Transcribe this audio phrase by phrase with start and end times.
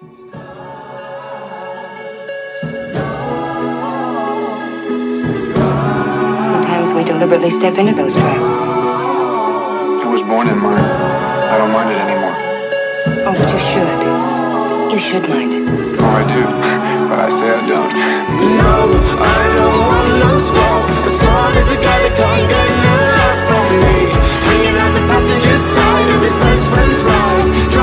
[0.00, 0.16] Sometimes
[6.94, 8.52] we deliberately step into those traps.
[10.00, 10.80] I was born in mine.
[10.80, 12.32] I don't mind it anymore.
[13.28, 14.00] Oh, but you should.
[14.90, 15.68] You should mind it.
[15.68, 16.48] Oh, I do.
[17.10, 17.92] But I say I don't.
[18.56, 18.88] No,
[19.20, 20.88] I don't want no squad.
[21.04, 24.16] A squad is a guy that can't get no love from me.
[24.48, 27.79] Hanging out the passenger side of his best friend's ride.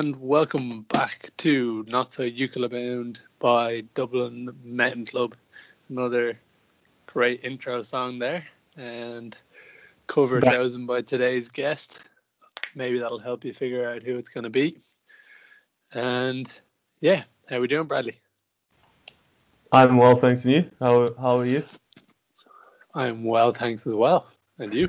[0.00, 5.36] And welcome back to Not So Jukola Bound by Dublin Mountain Club.
[5.90, 6.38] Another
[7.04, 8.42] great intro song there
[8.78, 9.36] and
[10.06, 11.98] cover chosen by today's guest.
[12.74, 14.78] Maybe that'll help you figure out who it's going to be.
[15.92, 16.50] And
[17.02, 18.18] yeah, how are we doing, Bradley?
[19.70, 20.46] I'm well, thanks.
[20.46, 20.70] And you?
[20.80, 21.62] How how are you?
[22.94, 24.28] I'm well, thanks as well.
[24.58, 24.88] And you?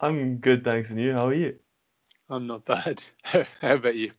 [0.00, 0.88] I'm good, thanks.
[0.88, 1.12] And you?
[1.12, 1.58] How are you?
[2.28, 3.02] I'm not bad.
[3.22, 4.12] How about you?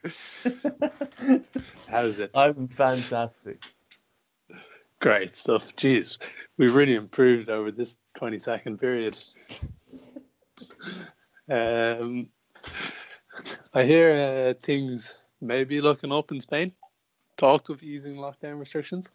[1.89, 2.31] How's it?
[2.35, 3.63] I'm fantastic.
[4.99, 5.75] Great stuff.
[5.75, 6.17] Jeez,
[6.57, 9.17] we've really improved over this 20 second period.
[11.51, 12.29] Um,
[13.73, 16.71] I hear uh, things maybe looking up in Spain.
[17.35, 19.09] Talk of easing lockdown restrictions.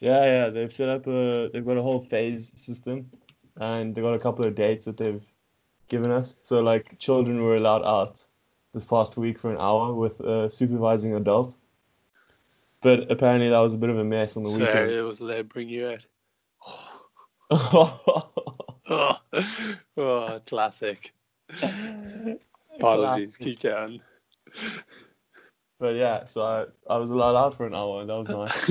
[0.00, 0.48] Yeah, yeah.
[0.48, 3.10] They've set up a they've got a whole phase system,
[3.56, 5.24] and they've got a couple of dates that they've
[5.88, 6.36] given us.
[6.42, 8.26] So like children were allowed out
[8.72, 11.56] this past week for an hour with a supervising adult.
[12.82, 14.90] But apparently that was a bit of a mess on the So weekend.
[14.90, 16.06] it was let bring you out.
[17.52, 18.38] Oh,
[19.96, 21.12] oh classic.
[22.76, 23.36] Apologies.
[23.36, 24.00] Keep going.
[25.80, 28.70] But yeah, so I, I was allowed out for an hour, and that was nice.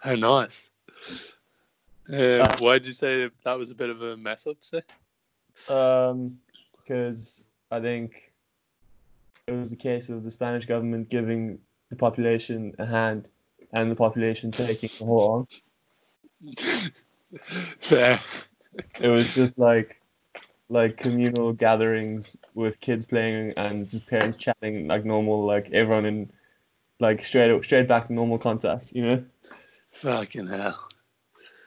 [0.00, 0.68] How nice.
[2.08, 4.56] Um, why did you say that was a bit of a mess up?
[4.60, 4.82] Say?
[5.68, 6.38] Um,
[6.76, 8.32] because I think
[9.46, 11.58] it was a case of the Spanish government giving
[11.90, 13.28] the population a hand
[13.72, 15.46] and the population taking the whole
[16.42, 16.56] arm.
[17.80, 18.20] Fair.
[19.00, 20.00] It was just like
[20.68, 26.32] like communal gatherings with kids playing and just parents chatting like normal, like everyone in
[26.98, 29.24] like straight straight back to normal contact, you know.
[29.92, 30.88] Fucking hell.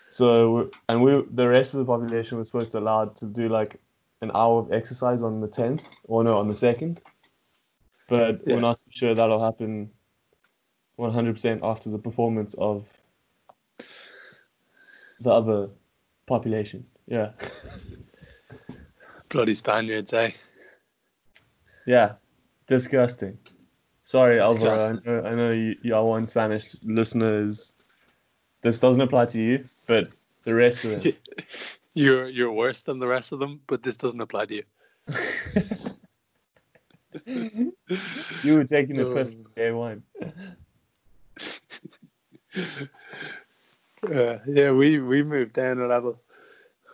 [0.09, 3.79] So and we the rest of the population was supposed to allowed to do like
[4.21, 7.01] an hour of exercise on the tenth or no on the second,
[8.09, 8.55] but Yeah.
[8.55, 9.91] we're not sure that'll happen
[10.95, 12.85] one hundred percent after the performance of
[15.21, 15.67] the other
[16.25, 16.85] population.
[17.07, 17.31] Yeah,
[19.29, 20.31] Bloody Spaniards, eh?
[21.85, 22.13] yeah,
[22.67, 23.37] disgusting.
[24.03, 24.71] Sorry, Alvaro.
[24.79, 27.75] I know, I know you, you are one Spanish listeners.
[28.61, 30.07] This doesn't apply to you, but
[30.43, 31.17] the rest of it.
[31.95, 34.63] You're you're worse than the rest of them, but this doesn't apply to you.
[37.25, 37.73] you
[38.43, 40.03] were taking the piss from day one.
[44.03, 46.19] Uh, yeah, we we moved down a level.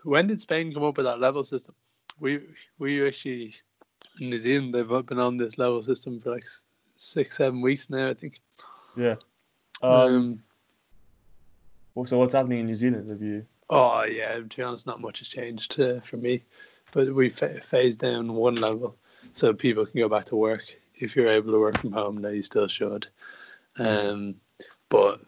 [0.03, 1.75] When did Spain come up with that level system?
[2.19, 2.41] We
[2.79, 3.53] we actually
[4.19, 6.45] in New Zealand they've been on this level system for like
[6.95, 8.09] six seven weeks now.
[8.09, 8.41] I think.
[8.97, 9.15] Yeah.
[9.83, 10.41] Um,
[11.95, 13.09] Um, so what's happening in New Zealand?
[13.09, 13.45] Have you?
[13.69, 16.43] oh yeah, to be honest, not much has changed uh, for me,
[16.91, 18.97] but we fa- phased down one level
[19.35, 20.63] so people can go back to work.
[20.95, 23.07] If you're able to work from home, now you still should.
[23.77, 24.35] Um,
[24.87, 25.19] but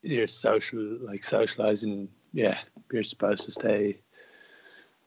[0.00, 2.08] you're social, like socializing.
[2.32, 2.58] Yeah,
[2.90, 4.00] you're supposed to stay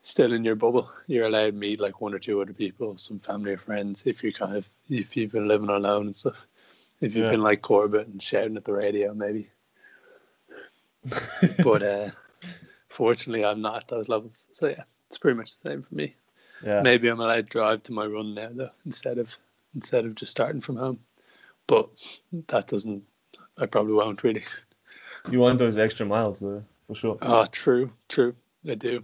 [0.04, 0.92] still in your bubble.
[1.08, 4.04] You're allowed to meet like one or two other people, some family or friends.
[4.06, 6.46] If you kind of if you've been living alone and stuff.
[7.02, 7.32] If you've Yeah.
[7.32, 9.50] been like Corbett and shouting at the radio, maybe.
[11.64, 12.10] but uh,
[12.90, 14.48] fortunately, I'm not at those levels.
[14.52, 16.14] So yeah, it's pretty much the same for me.
[16.64, 16.82] Yeah.
[16.82, 19.38] Maybe I'm allowed to drive to my run now though, instead of
[19.76, 21.00] instead of just starting from home.
[21.68, 21.90] But
[22.48, 23.04] that doesn't.
[23.58, 24.44] I probably won't really.
[25.30, 27.18] You want those extra miles though, for sure.
[27.22, 28.36] Oh, true, true.
[28.68, 29.04] I do.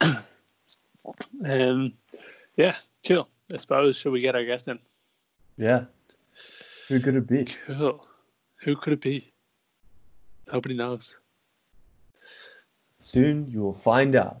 [0.00, 1.92] um,
[2.56, 2.76] yeah,
[3.06, 3.28] cool.
[3.52, 4.78] I suppose should we get our guest in?
[5.56, 5.84] Yeah.
[6.88, 7.48] Who could it be?
[7.66, 8.06] Cool.
[8.62, 9.32] Who could it be?
[10.52, 11.18] Nobody knows.
[12.98, 14.40] Soon you will find out.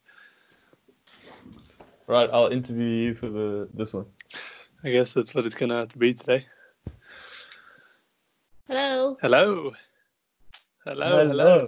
[2.11, 4.05] Right, I'll interview you for the this one.
[4.83, 6.45] I guess that's what it's gonna have to be today.
[8.67, 9.17] Hello.
[9.21, 9.71] Hello.
[10.83, 11.27] Hello.
[11.29, 11.67] Hello.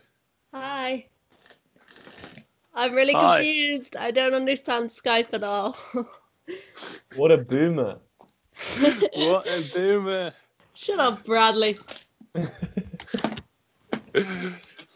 [0.54, 1.08] Hi.
[2.74, 3.38] I'm really Hi.
[3.38, 3.96] confused.
[3.96, 5.78] I don't understand Skype at all.
[7.16, 8.00] What a boomer.
[9.14, 10.34] What a boomer.
[10.76, 11.78] Shut up, Bradley.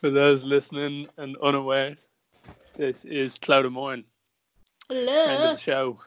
[0.01, 1.95] For those listening and unaware,
[2.75, 4.03] this is Clodagh Moran,
[4.87, 5.99] friend of the show.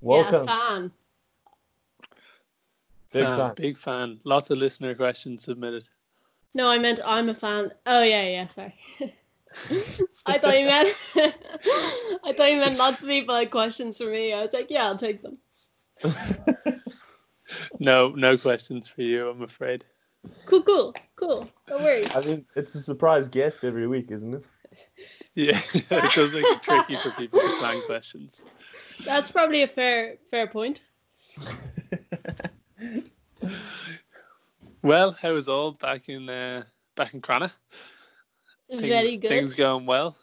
[0.00, 0.46] Welcome.
[0.46, 0.92] Yeah, fan.
[3.12, 3.54] Big Fan, fan.
[3.56, 4.20] Big fan.
[4.24, 5.86] Lots of listener questions submitted.
[6.54, 7.72] No, I meant I'm a fan.
[7.86, 8.46] Oh yeah, yeah.
[8.46, 8.74] Sorry.
[10.26, 10.88] I thought you meant.
[12.24, 14.32] I thought you meant lots of people had questions for me.
[14.32, 15.38] I was like, yeah, I'll take them.
[17.78, 19.84] No, no questions for you, I'm afraid.
[20.44, 21.48] Cool, cool, cool.
[21.68, 22.14] No worries.
[22.14, 24.44] I mean, it's a surprise guest every week, isn't it?
[25.34, 28.44] Yeah, it does make it tricky for people to plan questions.
[29.04, 30.82] That's probably a fair, fair point.
[34.82, 36.62] Well, how was all back in uh,
[36.96, 37.52] back in Crana?
[38.68, 39.28] Things, Very good.
[39.28, 40.16] Things going well.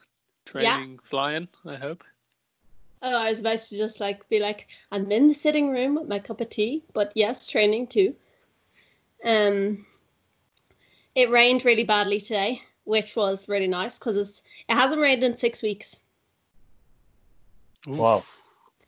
[0.56, 0.78] Yeah.
[0.78, 1.48] Training, flying.
[1.66, 2.04] I hope.
[3.04, 6.08] Oh, I was about to just like be like, I'm in the sitting room with
[6.08, 8.16] my cup of tea, but yes, training too.
[9.24, 9.86] Um,
[11.14, 15.62] it rained really badly today, which was really nice because it hasn't rained in six
[15.62, 16.00] weeks.
[17.86, 18.24] Wow.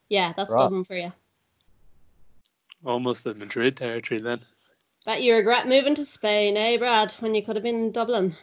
[0.08, 0.64] Yeah, that's Right.
[0.64, 1.12] Dublin for you.
[2.86, 4.40] Almost at Madrid territory then.
[5.06, 7.12] Bet you regret moving to Spain, eh, Brad?
[7.20, 8.34] When you could have been in Dublin.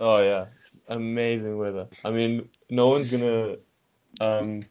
[0.00, 0.46] Oh yeah,
[0.88, 1.86] amazing weather.
[2.04, 3.56] I mean, no one's gonna
[4.20, 4.62] um,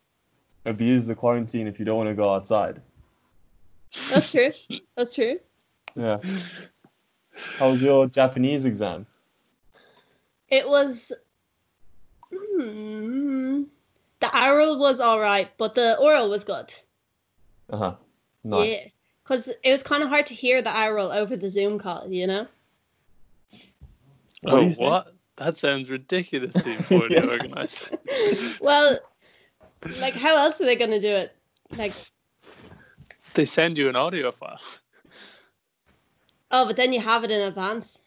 [0.66, 2.82] abuse the quarantine if you don't want to go outside.
[4.10, 4.52] That's true.
[4.96, 5.40] That's true.
[5.96, 6.18] Yeah.
[7.58, 9.06] How was your Japanese exam?
[10.52, 11.12] It was.
[12.32, 13.64] Hmm,
[14.20, 16.74] the oral was all right, but the oral was good.
[17.70, 17.96] Uh huh.
[18.44, 18.74] Nice.
[18.74, 18.88] Yeah,
[19.24, 22.28] because it was kind of hard to hear the oral over the Zoom call, you
[22.28, 22.48] know.
[24.42, 25.14] What do oh, you what?
[25.38, 27.26] That sounds ridiculously poorly Yeah.
[27.26, 27.90] organized.
[28.62, 29.00] well,
[30.00, 31.36] like, how else are they going to do it?
[31.78, 31.94] Like,
[33.34, 34.60] They send you an audio file.
[36.52, 38.02] oh, but then you have it in advance.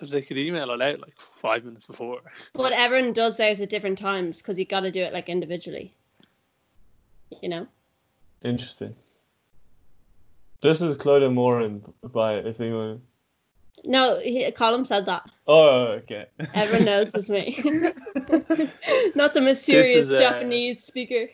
[0.00, 2.20] If they could email it out like five minutes before.
[2.52, 5.94] But everyone does theirs at different times because you got to do it like individually.
[7.42, 7.66] You know.
[8.42, 8.94] Interesting.
[10.60, 13.00] This is Clodagh Moran by if anyone.
[13.84, 15.30] No, he, Colin said that.
[15.46, 16.26] Oh, okay.
[16.54, 17.58] Everyone knows it's me.
[19.14, 21.28] Not the mysterious is, uh, Japanese speaker.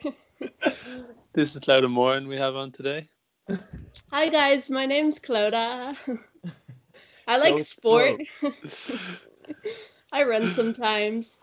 [1.33, 3.07] This is Clodagh Moran we have on today.
[4.13, 5.97] Hi guys, my name's Clodagh.
[7.33, 8.21] I like sport.
[10.13, 11.41] I run sometimes.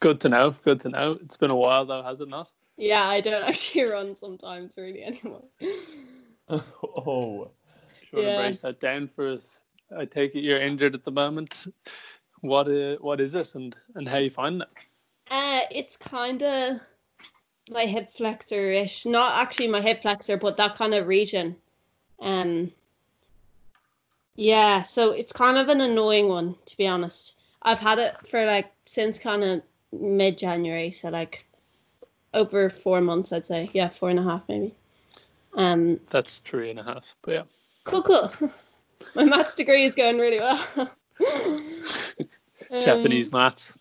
[0.00, 0.56] Good to know.
[0.62, 1.16] Good to know.
[1.22, 2.50] It's been a while though, has it not?
[2.76, 5.44] Yeah, I don't actually run sometimes really anymore.
[6.50, 7.50] oh.
[8.10, 8.30] Want Yeah.
[8.30, 9.62] to break that down for us,
[9.96, 11.68] I take it you're injured at the moment.
[12.40, 14.68] What uh, what is it and, and how you find it?
[15.30, 16.80] Uh, it's kind of
[17.70, 19.06] my hip flexor ish.
[19.06, 21.54] Not actually my hip flexor, but that kind of region.
[22.20, 22.72] Um.
[24.40, 27.40] Yeah, so it's kind of an annoying one to be honest.
[27.62, 31.44] I've had it for like since kind of mid January, so like
[32.34, 33.68] over four months, I'd say.
[33.72, 34.72] Yeah, four and a half maybe.
[35.54, 37.16] Um, That's three and a half.
[37.22, 37.42] But yeah.
[37.82, 38.30] cool, cool.
[39.16, 40.88] my maths degree is going really well.
[42.70, 43.72] Um, Japanese maths.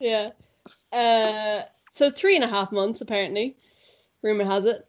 [0.00, 0.30] Yeah.
[0.92, 1.62] Uh,
[1.92, 3.56] so three and a half months apparently.
[4.22, 4.84] Rumor has it.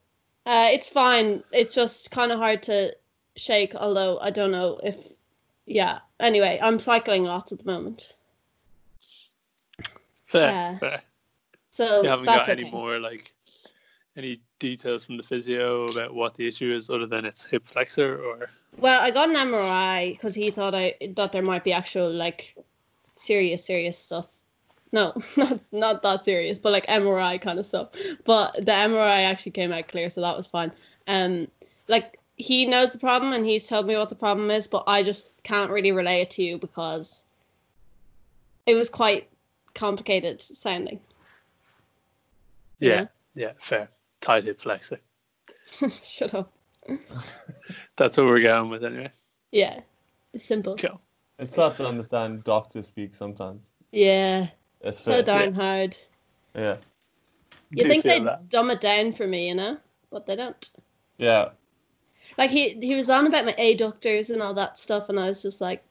[0.47, 1.43] Uh, it's fine.
[1.51, 2.95] It's just kind of hard to
[3.35, 3.75] shake.
[3.75, 5.17] Although I don't know if.
[5.65, 5.99] Yeah.
[6.19, 8.15] Anyway, I'm cycling a lot at the moment.
[10.25, 10.77] Fair, Yeah.
[10.79, 11.01] fair.
[11.71, 12.71] So You haven't got any okay.
[12.71, 13.33] more like
[14.15, 18.23] any details from the physio about what the issue is other than it's hip flexor
[18.23, 22.11] or Well, I got an MRI because he thought I thought there might be actual
[22.11, 22.55] like
[23.15, 24.43] serious serious stuff
[24.93, 27.89] no, not not that serious, but like MRI kind of stuff.
[28.23, 30.71] But the MRI actually came out clear, so that was fine.
[31.07, 31.47] Um,
[31.89, 35.03] like he knows the problem and he's told me what the problem is, but I
[35.03, 37.25] just can't really relay it to you because
[38.65, 39.29] it was quite
[39.75, 40.99] complicated sounding.
[42.79, 43.89] Yeah, yeah, fair.
[44.21, 44.99] Tight hip flexor.
[45.89, 46.51] Shut up.
[47.95, 49.11] That's what we're going with anyway.
[49.51, 49.79] Yeah,
[50.33, 50.75] it's simple.
[50.75, 50.99] Cool.
[51.39, 53.71] It's tough to understand doctor speak sometimes.
[53.91, 54.47] Yeah,
[54.81, 55.23] It's so fair.
[55.23, 55.95] darn hard.
[56.55, 56.77] Yeah.
[57.71, 58.49] You Do think they that.
[58.49, 59.77] dumb it down for me, you know,
[60.11, 60.69] but they don't.
[61.17, 61.49] Yeah.
[62.37, 65.41] Like he he was on about my adductors and all that stuff, and I was
[65.41, 65.83] just like,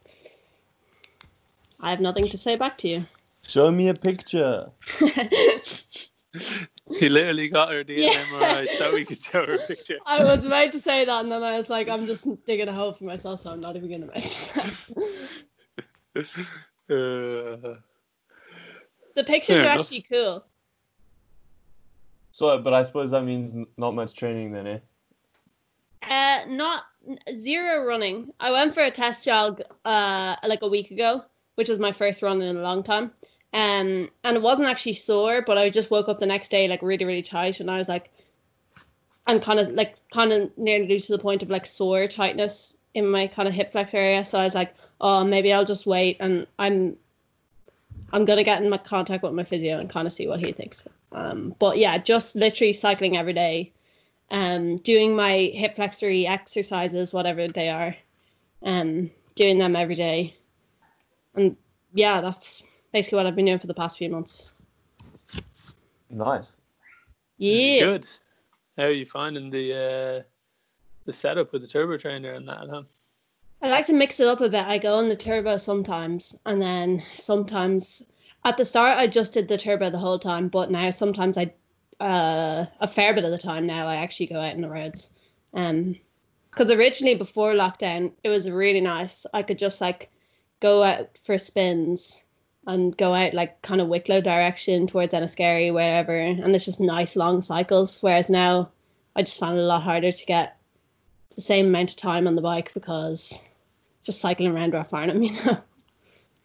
[1.81, 3.05] I have nothing to say back to you.
[3.45, 4.71] Show me a picture.
[6.99, 8.09] He literally got her the Yeah.
[8.09, 9.99] MRI so we could show her a picture.
[10.07, 12.73] I was about to say that, and then I was like, I'm just digging a
[12.73, 14.73] hole for myself, so I'm not even going to mention
[16.15, 16.27] that.
[16.91, 17.77] Uh,
[19.15, 19.79] The pictures are enough.
[19.79, 20.45] actually cool.
[22.33, 24.79] So, but I suppose that means not much training then, eh?
[26.09, 26.85] Uh, not
[27.37, 28.32] zero running.
[28.40, 31.23] I went for a test jog uh like a week ago,
[31.56, 33.12] which was my first run in a long time.
[33.54, 36.82] Um, and it wasn't actually sore, but I just woke up the next day like
[36.82, 38.11] really really tight, and I was like,
[39.26, 43.06] and kind of like kind of nearly to the point of like sore tightness in
[43.09, 44.25] my kind of hip flex area.
[44.25, 46.97] So I was like, oh, maybe I'll just wait, and I'm
[48.12, 50.52] I'm gonna get in my contact with my physio and kind of see what he
[50.52, 50.87] thinks.
[51.12, 53.73] Um, but yeah, just literally cycling every day
[54.33, 57.95] um, doing my hip flexory exercises, whatever they are,
[58.65, 60.35] um, doing them every day.
[61.35, 61.57] And
[61.95, 64.62] yeah, that's basically what I've been doing for the past few months.
[66.11, 66.57] Nice.
[67.39, 67.85] Yeah.
[67.85, 68.09] Good.
[68.77, 70.23] How are you finding the uh,
[71.05, 72.69] the setup with the turbo trainer and that?
[72.71, 72.83] Huh?
[73.61, 74.65] I like to mix it up a bit.
[74.65, 78.11] I go on the turbo sometimes, and then sometimes
[78.45, 81.53] at the start I just did the turbo the whole time, but now sometimes I,
[82.02, 85.12] uh, a fair bit of the time now I actually go out in the roads,
[85.54, 85.97] um,
[86.50, 89.25] because originally before lockdown it was really nice.
[89.32, 90.11] I could just like
[90.61, 92.25] go out for spins
[92.66, 97.14] and go out like kind of Wicklow direction towards Enniskerry, wherever, and it's just nice
[97.14, 98.02] long cycles.
[98.02, 98.68] Whereas now
[99.14, 100.56] I just found it a lot harder to get
[101.35, 103.49] the same amount of time on the bike because
[104.04, 105.59] just cycling around Rathfarnham, you know.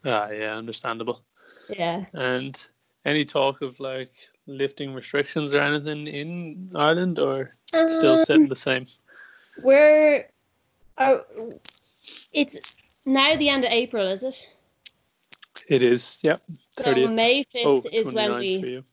[0.06, 1.22] Ah, yeah, understandable.
[1.68, 2.06] yeah.
[2.14, 2.64] And
[3.06, 4.12] any talk of like
[4.48, 7.56] lifting restrictions or anything in Ireland, or
[7.90, 8.86] still Um, sitting the same?
[9.62, 10.30] We're
[10.98, 11.20] uh,
[12.34, 12.74] it's
[13.06, 14.58] now the end of April, is it?
[15.68, 16.20] It is.
[16.24, 16.42] Yep.
[16.72, 17.14] So 30th.
[17.14, 18.84] May fifth Oh, is when we.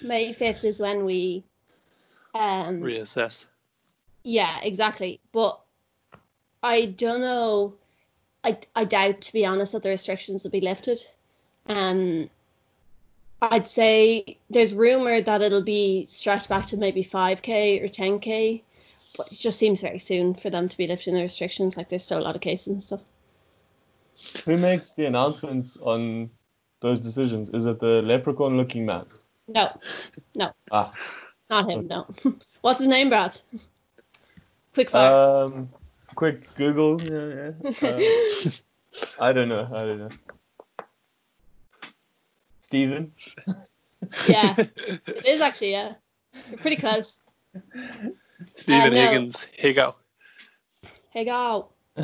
[0.00, 1.44] May fifth is when we
[2.34, 3.46] um reassess.
[4.24, 5.20] Yeah, exactly.
[5.32, 5.60] But
[6.62, 7.74] I don't know.
[8.44, 10.98] I, I doubt, to be honest, that the restrictions will be lifted.
[11.68, 12.28] Um,
[13.42, 18.62] I'd say there's rumor that it'll be stretched back to maybe 5k or 10k,
[19.16, 21.76] but it just seems very soon for them to be lifting the restrictions.
[21.76, 23.02] Like there's still a lot of cases and stuff.
[24.44, 26.30] Who makes the announcements on
[26.80, 27.50] those decisions?
[27.50, 29.06] Is it the leprechaun looking man?
[29.48, 29.76] No,
[30.36, 30.92] no, Ah.
[31.50, 31.88] not him.
[31.88, 32.06] No.
[32.60, 33.36] What's his name, Brad?
[34.72, 35.12] Quick fire.
[35.12, 35.68] Um,
[36.14, 37.02] quick Google.
[37.02, 38.50] Yeah, yeah.
[38.50, 38.50] Uh,
[39.18, 39.64] I don't know.
[39.72, 40.08] I don't know.
[42.72, 43.12] Steven?
[44.26, 45.72] yeah, it is actually.
[45.72, 45.92] Yeah,
[46.48, 47.20] you're pretty close.
[48.54, 49.00] Stephen no.
[49.10, 49.94] Higgins, Higo.
[51.10, 51.68] Hey, go.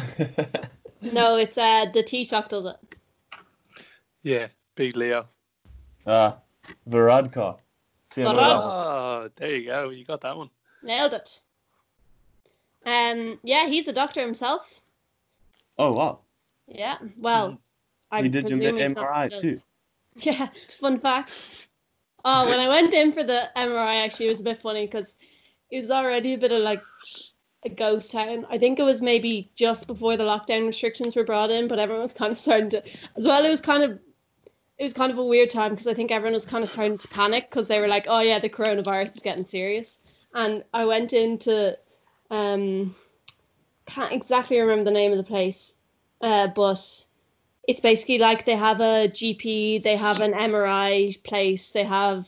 [1.01, 2.77] No, it's uh the Taoiseach does it.
[4.23, 5.27] Yeah, Big Leo.
[6.07, 6.37] ah,
[6.91, 7.59] Varadkar.
[8.11, 8.65] See him Varad.
[8.67, 9.89] Oh, there you go.
[9.91, 10.51] You got that one.
[10.83, 11.41] Nailed it.
[12.85, 14.83] Um, yeah, he's a doctor himself.
[15.79, 16.19] Oh wow,
[16.67, 17.59] Yeah, well,
[18.11, 19.61] I you did your presume he's MRI still- too.
[20.23, 20.49] Yeah,
[20.81, 21.69] fun fact.
[22.25, 25.15] Oh, when I went in for the MRI, actually, it was a bit funny because
[25.71, 26.83] it was already a bit of like
[27.65, 28.45] a ghost town.
[28.51, 32.03] I think it was maybe just before the lockdown restrictions were brought in, but everyone
[32.03, 32.83] was kind of starting to,
[33.17, 33.45] as well.
[33.45, 33.93] It was kind of,
[34.79, 36.99] it was kind of a weird time because I think everyone was kind of starting
[36.99, 40.01] to panic because they were like, "Oh yeah, the coronavirus is getting serious."
[40.35, 41.79] And I went into,
[42.31, 42.95] um,
[43.87, 45.77] can't exactly remember the name of the place,
[46.21, 47.07] uh, but
[47.69, 52.27] it's basically like they have a GP, they have an MRI place, they have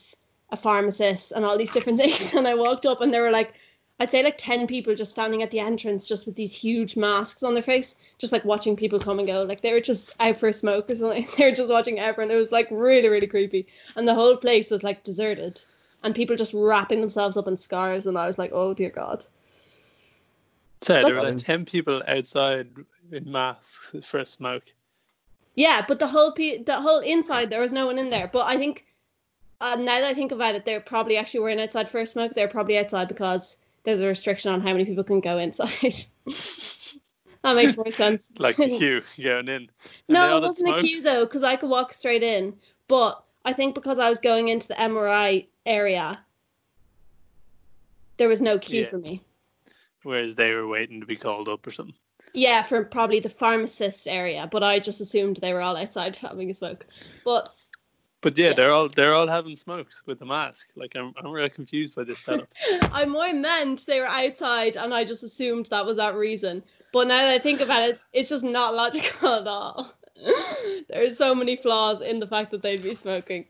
[0.51, 2.35] a pharmacist, and all these different things.
[2.35, 3.55] And I walked up, and there were like,
[3.99, 7.43] I'd say like ten people just standing at the entrance, just with these huge masks
[7.43, 9.43] on their face, just like watching people come and go.
[9.43, 11.27] Like they were just out for a smoke or something.
[11.39, 12.31] They were just watching everyone.
[12.31, 13.67] It was like really, really creepy,
[13.97, 15.59] and the whole place was like deserted,
[16.03, 18.07] and people just wrapping themselves up in scarves.
[18.07, 19.25] And I was like, oh dear God.
[20.83, 22.69] So So- there were like ten people outside
[23.11, 24.65] in masks for a smoke.
[25.61, 28.29] Yeah, but the whole pe- the whole inside there was no one in there.
[28.33, 28.87] But I think
[29.61, 32.33] uh, now that I think about it, they're probably actually weren't outside for a smoke.
[32.33, 35.93] They're probably outside because there's a restriction on how many people can go inside.
[37.43, 38.33] that makes more sense.
[38.39, 39.55] Like the queue going in.
[39.55, 39.71] And
[40.09, 42.55] no, it wasn't a queue though, because I could walk straight in.
[42.89, 46.21] But I think because I was going into the MRI area,
[48.17, 48.89] there was no queue Yeah.
[48.89, 49.21] for me.
[50.05, 51.95] Whereas they were waiting to be called up or something.
[52.35, 56.51] Yeah, from probably the pharmacist area, but I just assumed they were all outside having
[56.51, 56.87] a smoke.
[57.25, 57.53] But
[58.21, 58.53] But yeah, Yeah.
[58.55, 60.69] they're all they're all having smokes with the mask.
[60.77, 62.49] Like I'm I'm really confused by this setup.
[62.93, 66.63] I more meant they were outside, and I just assumed that was that reason.
[66.93, 69.93] But now that I think about it, it's just not logical at all.
[70.89, 73.47] There's so many flaws in the fact that they'd be smoking.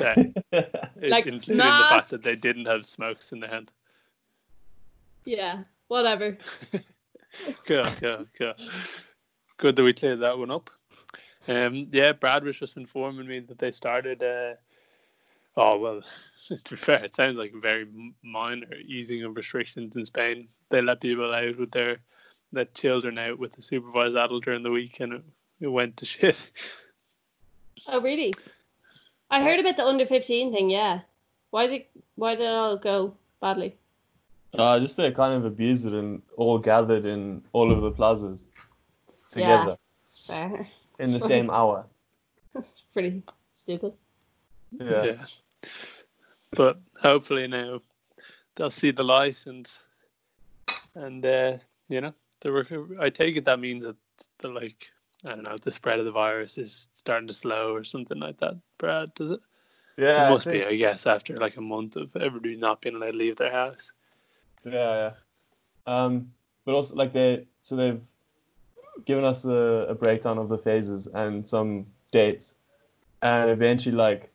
[0.00, 0.14] Yeah,
[0.96, 3.70] Like, including the fact that they didn't have smokes in their hand.
[5.24, 6.36] Yeah, whatever.
[7.66, 8.54] Cool, cool, cool.
[9.58, 10.70] Good that we cleared that one up.
[11.48, 14.22] Um, yeah, Brad was just informing me that they started.
[14.22, 14.54] Uh,
[15.56, 16.02] oh well,
[16.48, 17.86] to be fair, it sounds like very
[18.22, 20.48] minor easing of restrictions in Spain.
[20.68, 21.98] They let people out with their
[22.52, 25.22] let children out with a supervised adult during the week, and it,
[25.60, 26.50] it went to shit.
[27.88, 28.34] Oh, really?
[29.30, 31.00] I heard about the under 15 thing, yeah.
[31.50, 33.76] Why did why did it all go badly?
[34.58, 38.46] Uh, just they kind of abused it and all gathered in all of the plazas
[39.34, 39.58] Yeah.
[39.58, 39.78] together
[40.26, 40.66] Fair.
[40.98, 41.86] in the same hour.
[42.52, 43.22] That's pretty
[43.52, 43.92] stupid.
[44.80, 45.02] Yeah.
[45.04, 45.26] yeah.
[46.52, 47.80] But hopefully now
[48.54, 49.70] they'll see the light and
[50.94, 51.58] and uh,
[51.88, 53.96] you know the rec- I take it that means that
[54.38, 54.90] the like
[55.24, 58.38] I don't know the spread of the virus is starting to slow or something like
[58.38, 58.54] that.
[58.78, 59.40] Brad, does it?
[59.98, 60.24] Yeah.
[60.24, 62.96] it I must think- be, I guess, after like a month of everybody not being
[62.96, 63.92] allowed to leave their house.
[64.66, 65.10] Yeah, yeah.
[65.86, 66.32] Um,
[66.64, 68.00] but also like they so they've
[69.04, 72.56] given us a, a breakdown of the phases and some dates,
[73.22, 74.30] and eventually like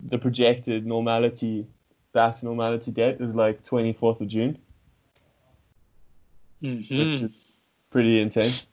[0.00, 1.66] the projected normality
[2.12, 4.58] back to normality date is like twenty fourth of June,
[6.60, 7.56] which is
[7.90, 8.66] pretty intense.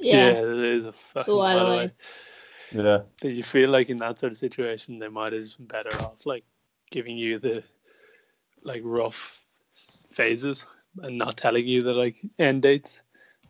[0.00, 0.30] Yeah.
[0.30, 1.76] it is a fucking while while away.
[1.76, 1.90] away.
[2.70, 5.66] Yeah, Did you feel like in that sort of situation they might have just been
[5.66, 6.44] better off like
[6.90, 7.62] giving you the
[8.62, 9.37] like rough s-
[10.10, 10.66] phases
[11.02, 13.00] and not telling you the like end dates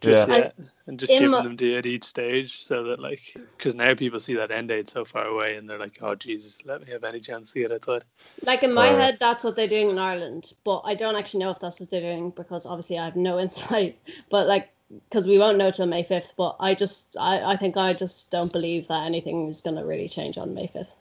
[0.00, 0.36] just Yeah.
[0.36, 0.54] yet
[0.86, 3.20] and just giving my- them to you at each stage so that like
[3.56, 6.58] because now people see that end date so far away and they're like oh Jesus
[6.64, 8.04] let me have any chance to get outside
[8.44, 11.40] Like in my Or- head, that's what they're doing in Ireland, but I don't actually
[11.44, 13.98] know if that's what they're doing because obviously I have no insight.
[14.30, 14.70] But like,
[15.10, 16.34] because we won't know till May fifth.
[16.36, 20.08] But I just, I, I think I just don't believe that anything is gonna really
[20.08, 20.96] change on May fifth.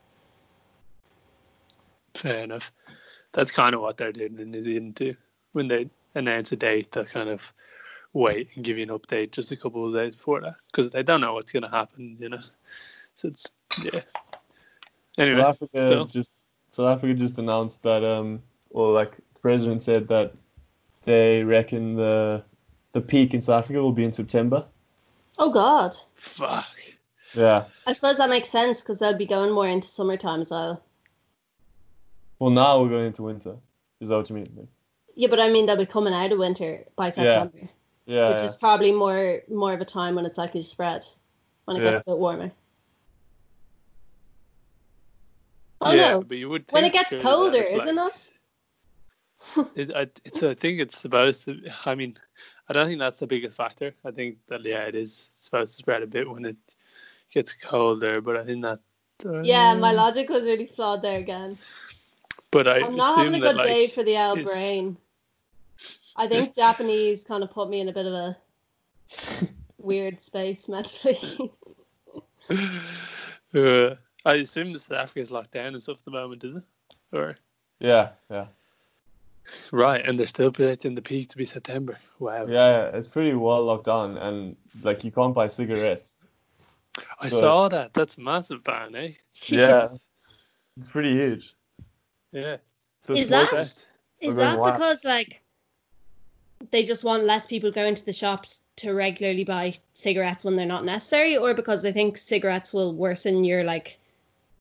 [2.16, 2.72] fair enough
[3.38, 5.16] that's kind of what they're doing in New Zealand too
[5.52, 7.54] when they announce a date they'll kind of
[8.14, 11.04] wait and give you an update just a couple of days before that because they
[11.04, 12.40] don't know what's going to happen you know
[13.14, 13.52] so it's
[13.84, 14.02] yeah
[15.20, 16.06] anyway South Africa still.
[16.06, 16.32] just
[16.72, 20.34] South Africa just announced that um, well, like the president said that
[21.06, 22.44] they reckon the
[22.94, 24.66] the peak in South Africa will be in September.
[25.38, 26.66] Oh God, fuck
[27.36, 27.66] Yeah.
[27.86, 30.84] I suppose that makes sense because they'll be going more into summertime as well.
[32.40, 33.56] Well, now we're going into winter.
[34.00, 34.68] Is that what you mean?
[35.16, 37.70] Yeah, but I mean they'll be coming out of winter by September,
[38.06, 38.30] Yeah.
[38.30, 38.46] which yeah.
[38.46, 41.04] is probably more more of a time when it's likely to spread
[41.66, 41.92] when it Yeah.
[41.92, 42.52] gets a bit warmer.
[45.82, 48.34] Oh yeah, no, but you would when it gets colder, that it's isn't it?
[49.92, 52.18] it, I, it's I think it's supposed to I mean
[52.70, 55.78] I don't think that's the biggest factor I think that yeah it is supposed to
[55.78, 56.56] spread a bit when it
[57.32, 58.80] gets colder but I think that
[59.26, 61.58] uh, Yeah, my logic was really flawed there again.
[62.52, 64.98] But I I'm not having a that, good like, day for the owl it's- brain.
[66.16, 68.36] I think Japanese kind of put me in a bit of a
[69.78, 71.52] weird space mentally.
[73.54, 76.64] uh, I assume that South Africa's locked down and stuff at the moment is it
[77.14, 77.38] or
[77.80, 78.10] Yeah.
[78.32, 78.48] Yeah.
[79.72, 82.90] right and they're still predicting the peak to be September wow Yeah.
[82.92, 82.98] yeah.
[82.98, 86.16] It's pretty well locked down, and like you can't buy cigarettes.
[87.20, 89.12] I But- saw that that's a massive ban eh
[89.50, 89.90] Yeah.
[90.80, 91.54] It's pretty huge.
[92.42, 92.58] Yeah
[93.00, 93.88] So Is smoke- that-
[94.22, 94.74] We're Is going that wild.
[94.74, 95.42] because like
[96.72, 100.66] they just want less people going to the shops to regularly buy cigarettes when they're
[100.66, 104.00] not necessary, or because they think cigarettes will worsen your like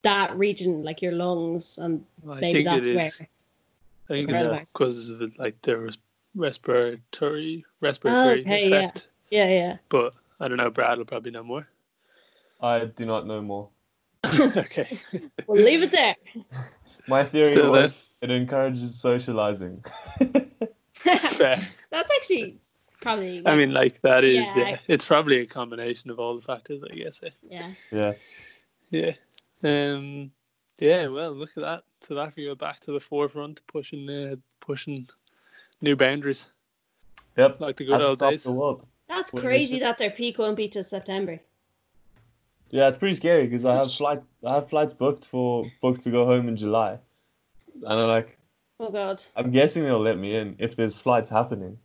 [0.02, 3.10] that region, like your lungs, and I maybe that's where.
[4.08, 5.98] I think it's because of the, like the res-
[6.34, 8.76] respiratory respiratory oh, okay, yeah.
[8.76, 9.08] effect.
[9.30, 9.76] Yeah, yeah.
[9.88, 10.70] But I don't know.
[10.70, 11.66] Brad will probably know more.
[12.60, 13.68] I do not know more.
[14.40, 14.98] okay.
[15.46, 16.14] We'll leave it there.
[17.08, 19.84] My theory Still was it encourages socializing.
[20.94, 21.66] Fair.
[21.90, 22.58] That's actually
[23.00, 23.42] Probably.
[23.46, 24.68] I mean, like that is Yeah.
[24.70, 24.78] yeah.
[24.88, 27.22] It's probably a combination of all the factors, I guess.
[27.22, 27.30] eh?
[27.42, 27.70] yeah.
[27.92, 28.12] Yeah.
[28.90, 29.12] Yeah.
[29.94, 30.30] Um.
[30.78, 31.06] Yeah.
[31.06, 31.84] Well, look at that.
[32.00, 35.08] So that South Africa back to the forefront, pushing, uh, pushing
[35.80, 36.46] new boundaries,
[37.36, 37.60] Yep.
[37.60, 38.42] like the good At old top of days.
[38.44, 38.86] the world.
[39.08, 41.38] That's Well, crazy that their peak won't be till September.
[42.70, 46.02] Yeah, it's pretty scary because I have Which- flight I have flights booked for booked
[46.02, 46.98] to go home in July,
[47.74, 48.36] and I'm like
[48.78, 49.20] Oh god.
[49.36, 51.78] I'm guessing they'll let me in if there's flights happening.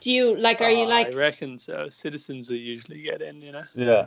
[0.00, 0.60] Do you like?
[0.60, 1.08] Are you Uh, like?
[1.08, 1.88] I reckon so.
[1.90, 4.06] Citizens will usually get in, you know, Yeah,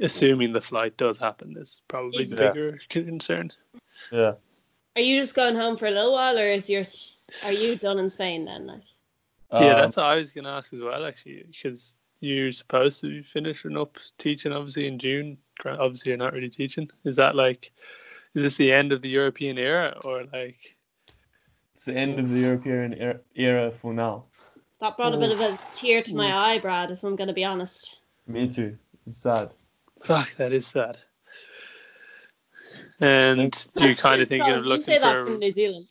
[0.00, 1.56] assuming the flight does happen.
[1.56, 2.48] Is probably Is- the Yeah.
[2.52, 3.50] bigger concern.
[4.10, 4.34] yeah.
[4.96, 6.82] Are you just going home for a little while, or is your?
[7.44, 8.66] Are you done in Spain then?
[8.66, 8.82] Like.
[9.52, 13.00] yeah, Um, that's what I was going to ask as well, actually, because you're supposed
[13.00, 15.36] to be finishing up teaching, obviously in June.
[15.66, 16.88] Obviously, you're not really teaching.
[17.04, 17.72] Is that like,
[18.34, 20.76] is this the end of the European era, or like?
[21.74, 24.24] it's the end of the European era, era for now.
[24.80, 26.34] That brought a bit of a tear to my Mm.
[26.34, 26.90] eye, Brad.
[26.90, 27.98] If I'm gonna be honest.
[28.26, 28.78] Me too.
[29.06, 29.50] It's sad.
[30.00, 30.98] Fuck, that is sad.
[33.00, 35.84] And you kind of thinking Colin, of you looking say that for from New Zealand.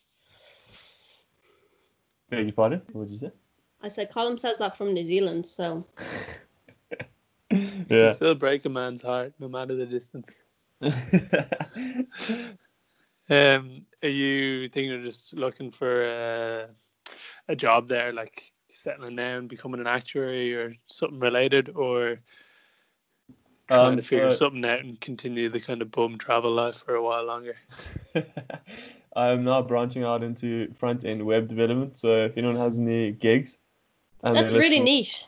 [2.29, 2.81] Beg your pardon?
[2.93, 3.31] What did you say?
[3.83, 5.83] I said Colin says that from New Zealand, so
[7.89, 8.13] Yeah.
[8.13, 10.31] still break a man's heart, no matter the distance.
[13.29, 16.67] Um, are you thinking of just looking for a,
[17.47, 22.19] a job there, like settling down, becoming an actuary or something related, or
[23.69, 26.77] trying Um, to figure uh, something out and continue the kind of bum travel life
[26.77, 27.55] for a while longer?
[29.15, 31.97] I'm now branching out into front end web development.
[31.97, 33.59] So if anyone has any gigs,
[34.23, 35.27] and that's really listening, neat.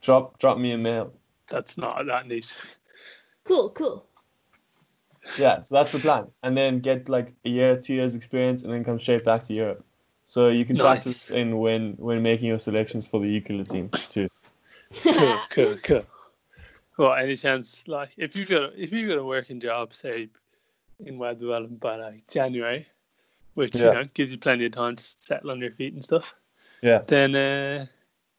[0.00, 1.12] Drop drop me a mail.
[1.48, 2.54] That's not that neat.
[3.44, 4.06] Cool, cool.
[5.38, 8.72] Yeah, so that's the plan, and then get like a year, two years experience, and
[8.72, 9.84] then come straight back to Europe.
[10.26, 10.84] So you can Nice.
[10.84, 14.28] practice in when when making your selections for the Jukola team too.
[15.04, 16.04] Cool, cool, cool.
[16.98, 20.28] Well, any chance, like, if you got if you got a working job, say
[21.04, 22.86] in web development by like January,
[23.54, 23.86] which Yeah.
[23.86, 26.34] you know gives you plenty of time to settle on your feet and stuff.
[26.82, 27.02] Yeah.
[27.06, 27.86] Then, uh,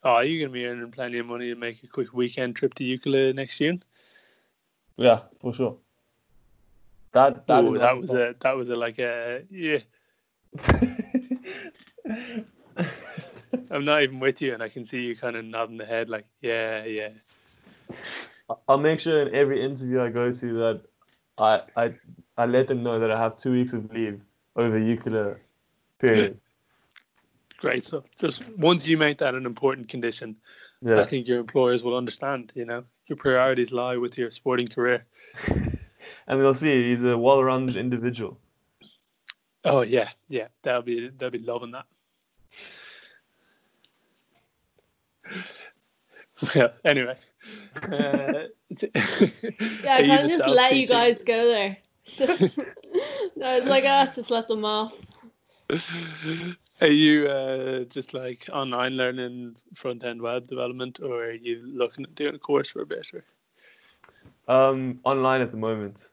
[0.04, 2.84] oh, you're gonna be earning plenty of money to make a quick weekend trip to
[2.84, 3.80] Jukola next June.
[4.98, 5.78] Yeah, for sure.
[7.14, 9.80] That that, Ooh, that was a that was a like a yeah.
[13.70, 16.10] I'm not even with you, and I can see you kind of nodding the head,
[16.10, 17.10] like yeah, yeah.
[18.68, 20.82] I'll make sure in every interview I go to that
[21.38, 21.96] I I
[22.38, 24.22] I let them know that I have two weeks of leave
[24.56, 25.38] over Jukola
[26.00, 26.40] period.
[27.64, 30.36] Great So Just once you make that an important condition,
[30.86, 32.52] I think your employers will understand.
[32.56, 35.06] You know, your priorities lie with your sporting career.
[36.26, 38.40] And they'll see he's a well rounded individual.
[39.66, 41.86] Oh yeah, yeah, they'll be they'll be loving that.
[46.56, 47.18] Well, anyway,
[47.76, 48.48] uh, Yeah,
[49.96, 51.78] I kind of just let you guys go there.
[52.06, 52.60] Just,
[53.44, 55.13] I was like, ah, just let them off.
[56.82, 62.04] Are you uh, just like online learning front end web development, or are you looking
[62.06, 63.24] at doing a course for a bit, or,
[64.48, 66.08] Um, online at the moment.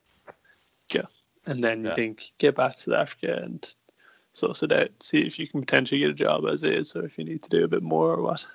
[0.92, 1.06] Yeah,
[1.46, 1.94] and then you Yeah.
[1.94, 3.74] think get back to Africa and
[4.32, 7.18] suss it out, see if you can potentially get a job as is, or if
[7.18, 8.46] you need to do a bit more or what.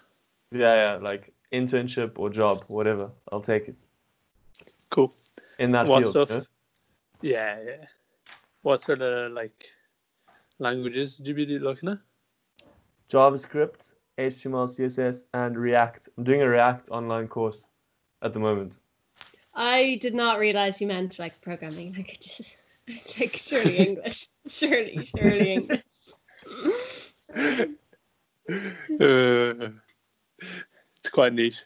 [0.51, 3.09] Yeah, yeah, like internship or job, whatever.
[3.31, 3.75] I'll take it
[4.89, 5.13] Cool.
[5.59, 6.11] in that What field.
[6.11, 6.29] stuff?
[6.29, 6.45] you know?
[7.21, 7.85] Yeah, yeah.
[8.61, 9.65] What sort of like
[10.59, 11.99] languages did you be looking at?
[13.09, 16.09] JavaScript, HTML, CSS, and React.
[16.17, 17.69] I'm doing a React online course
[18.21, 18.77] at the moment.
[19.55, 22.79] I did not realize you meant like programming languages.
[22.87, 24.27] I was like, surely English.
[24.47, 25.81] surely, surely English.
[28.99, 29.69] Uh,
[30.97, 31.65] it's quite neat.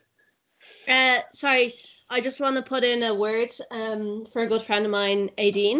[0.87, 1.73] Uh, sorry,
[2.09, 5.29] I just want to put in a word um, for a good friend of mine,
[5.37, 5.79] Aideen,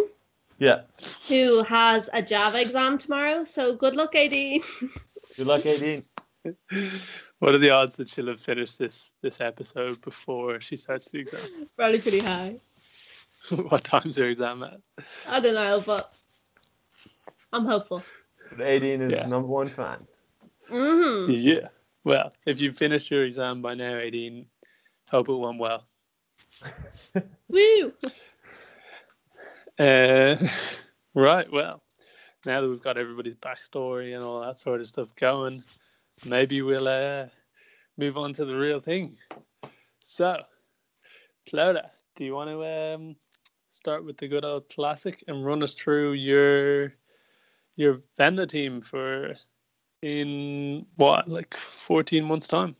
[0.60, 0.82] Yeah.
[1.28, 3.44] who has a Java exam tomorrow.
[3.46, 4.62] So good luck, Aideen.
[5.38, 6.04] Good luck, Aideen.
[7.40, 11.20] What are the odds that she'll have finished this this episode before she starts the
[11.20, 11.40] exam?
[11.78, 12.56] Probably pretty high.
[13.70, 14.82] what time's her exam at?
[15.26, 16.14] I don't know, but
[17.54, 18.04] I'm hopeful.
[18.50, 19.26] But Aideen is Yeah.
[19.28, 20.06] number one fan.
[20.68, 21.70] hmm Yeah.
[22.04, 24.46] Well, if you finished your exam by now, 18,
[25.10, 25.86] hope it went well.
[27.48, 27.94] Woo!
[29.80, 30.36] Uh,
[31.16, 31.52] right.
[31.52, 31.82] Well,
[32.46, 35.62] now that we've got everybody's backstory and all that sort of stuff going,
[36.28, 37.28] maybe we'll uh,
[37.98, 39.18] move on to the real thing.
[40.02, 40.42] So,
[41.50, 43.16] Clodagh, do you want to um,
[43.70, 46.94] start with the good old classic and run us through your
[47.76, 49.36] your Venla team for
[50.02, 52.76] in what like fourteen months time?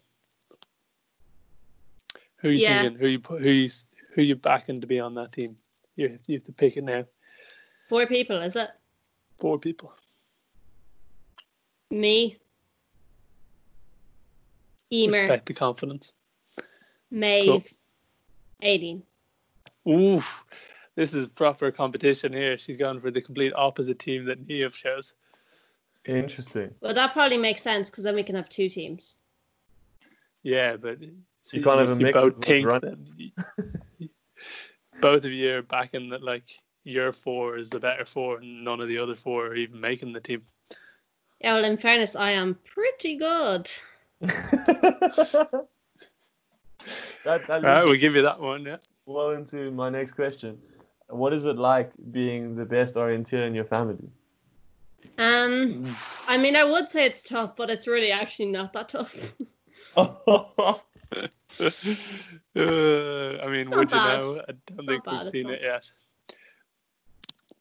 [2.38, 2.82] Who are you Yeah.
[2.82, 3.00] thinking?
[3.00, 3.42] Who you put?
[3.42, 5.58] Who you s- who you backing to be on that team?
[6.00, 7.04] You have, you have to pick it now.
[7.90, 8.70] Four people, is it?
[9.38, 9.92] Four people.
[11.92, 12.38] Me.
[14.94, 16.14] Emer, Respect the confidence.
[17.12, 17.82] Maze,
[18.64, 19.02] Aideen.
[19.90, 20.24] Ooh,
[20.96, 22.58] this is proper competition here.
[22.58, 25.14] She's gone for the complete opposite team that Neve shows.
[26.06, 26.74] Interesting.
[26.80, 29.20] Well, that probably makes sense because then we can have two teams.
[30.44, 31.00] Yeah, but
[31.42, 33.82] so You can't have a mix both of think that
[35.02, 36.44] both of you are backing that like
[36.84, 40.14] your four is the better four, and none of the other four are even making
[40.14, 40.44] the team.
[41.42, 43.70] Yeah, well, in fairness, I am pretty good.
[44.22, 45.68] that
[47.24, 48.66] that All right, we'll give you that one.
[48.66, 48.78] Yeah.
[49.06, 50.58] well into my next question.
[51.08, 54.10] What is it like being the best orienteer in your family?
[55.18, 55.96] Um,
[56.28, 59.34] I mean, I would say it's tough, but it's really actually not that tough.
[62.56, 64.42] Uh, I mean, would you know?
[64.48, 65.90] I don't think we've seen it yet.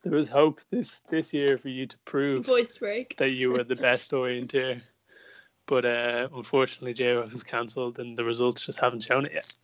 [0.02, 3.16] There was hope this this year for you to prove Voice break.
[3.18, 4.82] that you were the best orienteer,
[5.66, 9.56] but uh, unfortunately, JWOC was cancelled, and the results just haven't shown it yet.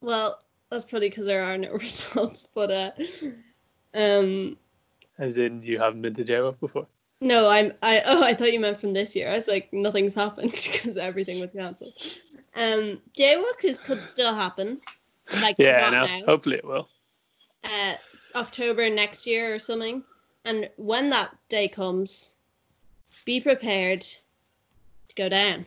[0.00, 0.40] Well,
[0.70, 2.90] that's probably because there are no results, but uh,
[3.94, 4.56] um,
[5.18, 6.86] As in, you haven't been to JWOC before.
[7.20, 9.30] no, I'm I oh I thought you meant from this year.
[9.30, 11.94] I was like nothing's happened because everything was cancelled.
[12.56, 14.80] Um, JWOC is, could still happen,
[15.40, 16.24] like Yeah, not no, now.
[16.26, 16.88] hopefully it will.
[17.64, 17.94] uh,
[18.36, 20.04] October next year or something.
[20.44, 22.36] And when that day comes,
[23.24, 25.64] be prepared to go down.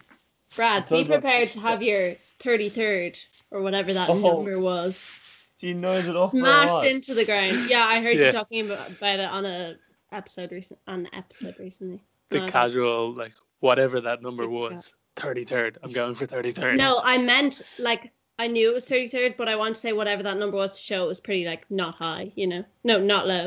[0.56, 3.17] Brad, be prepared to have your 33rd
[3.52, 4.19] or whatever that Oh.
[4.36, 7.67] number was she knows it off by smashed into the ground.
[7.69, 8.28] Yeah, I heard Yeah.
[8.28, 9.76] you talking about, about it on a
[10.12, 12.02] episode recent on an episode recently.
[12.30, 15.77] The And I was like, casual, like whatever that number was, thirty third.
[15.84, 16.77] I'm going for thirty third.
[16.77, 20.21] No, I meant like I knew it was 33rd, but I want to say whatever
[20.21, 22.63] that number was to show it was pretty like not high, you know?
[22.84, 23.45] No, not low.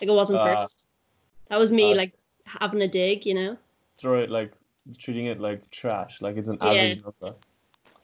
[0.00, 0.60] Like it wasn't Ah.
[0.60, 0.88] first.
[1.48, 1.96] That was me Ah.
[1.96, 2.14] like
[2.46, 3.58] having a dig, you know?
[3.98, 4.52] Throw it like
[4.96, 6.68] treating it like trash, like it's an Yeah.
[6.68, 7.36] average number.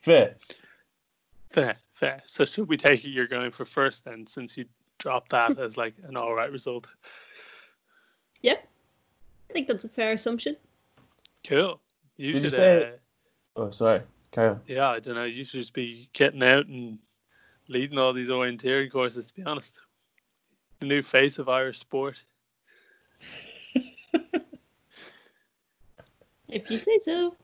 [0.03, 0.37] Fair.
[1.49, 2.21] Fair, fair.
[2.27, 4.67] So should we take it you're going for first then, since you
[4.99, 6.87] dropped that as like an all right result?
[8.43, 8.69] Yep.
[9.49, 10.55] I think that's a fair assumption.
[11.47, 11.81] Cool.
[12.19, 12.57] You Did you should.
[12.57, 12.97] say- uh,
[13.57, 14.03] Oh, sorry.
[14.33, 14.61] Carry on.
[14.67, 15.25] yeah, I don't know.
[15.25, 16.99] You should just be getting out and
[17.69, 19.29] leading all these orienteering courses.
[19.29, 19.75] To be honest,
[20.81, 22.23] the new face of Irish sport.
[26.49, 27.35] If you say so.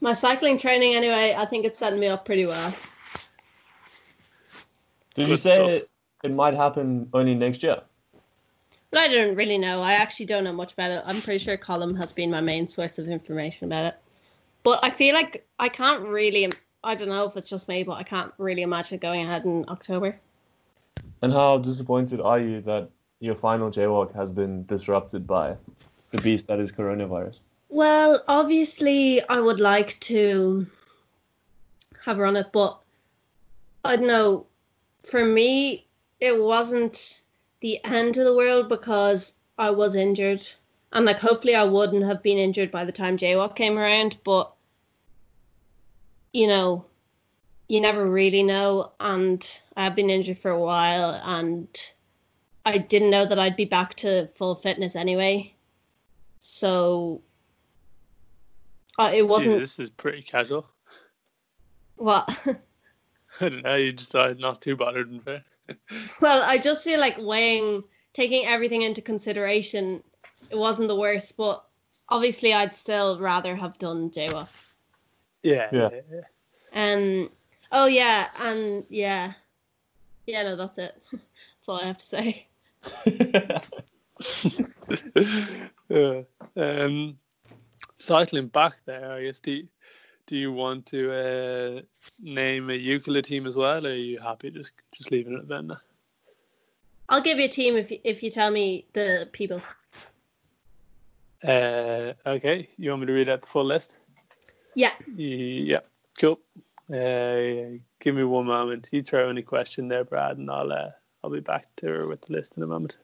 [0.00, 2.74] My cycling training, anyway, I think it's setting me up pretty well.
[5.14, 5.90] Did you say it,
[6.22, 7.80] it might happen only next year?
[8.90, 9.82] But I don't really know.
[9.82, 11.02] I actually don't know much about it.
[11.04, 13.96] I'm pretty sure Colin has been my main source of information about it.
[14.68, 16.52] But I feel like I can't really.
[16.84, 19.64] I don't know if it's just me, but I can't really imagine going ahead in
[19.66, 20.20] October.
[21.22, 25.56] And how disappointed are you that your final JWOC has been disrupted by
[26.10, 27.40] the beast that is coronavirus?
[27.70, 30.66] Well, obviously, I would like to
[32.04, 32.78] have run it, but
[33.86, 34.46] I don't know.
[35.02, 35.86] For me,
[36.20, 37.22] it wasn't
[37.60, 40.42] the end of the world because I was injured,
[40.92, 44.18] and like hopefully I wouldn't have been injured by the time JWOC came around.
[44.24, 44.52] But
[46.32, 46.84] you know,
[47.68, 51.68] you never really know, and I've been injured for a while, and
[52.64, 55.54] I didn't know that I'd be back to full fitness anyway.
[56.40, 57.22] So
[58.98, 60.66] uh, it wasn't this is pretty casual.
[61.96, 62.28] what.
[63.40, 63.76] I don't know.
[63.76, 65.44] You just started not too bothered and fair.
[66.20, 70.02] well, I just feel like weighing, taking everything into consideration,
[70.50, 71.64] it wasn't the worst, but
[72.08, 74.67] obviously I'd still rather have done JWOC.
[75.42, 75.68] Yeah.
[75.72, 75.88] Yeah.
[76.12, 76.20] yeah.
[76.74, 77.30] Um.
[77.70, 79.32] Oh yeah, and yeah,
[80.26, 80.42] yeah.
[80.42, 81.00] No, that's it.
[81.12, 82.48] that's all I have to say.
[85.88, 86.22] Yeah.
[86.56, 87.18] um,
[87.96, 89.40] cycling back there, I guess.
[89.40, 89.68] Do you,
[90.26, 91.80] do you want to uh,
[92.22, 95.72] name a Jukola team as well, or are you happy just just leaving it then?
[97.08, 99.62] I'll give you a team if you, if you tell me the people.
[101.42, 103.96] Uh, okay, you want me to read out the full list?
[104.78, 104.92] Yeah.
[105.16, 105.80] Yeah,
[106.20, 106.38] cool.
[106.88, 108.88] Uh, give me one moment.
[108.92, 110.90] You throw any question there, Brad, and I'll uh,
[111.24, 112.98] I'll be back to her with the list in a moment.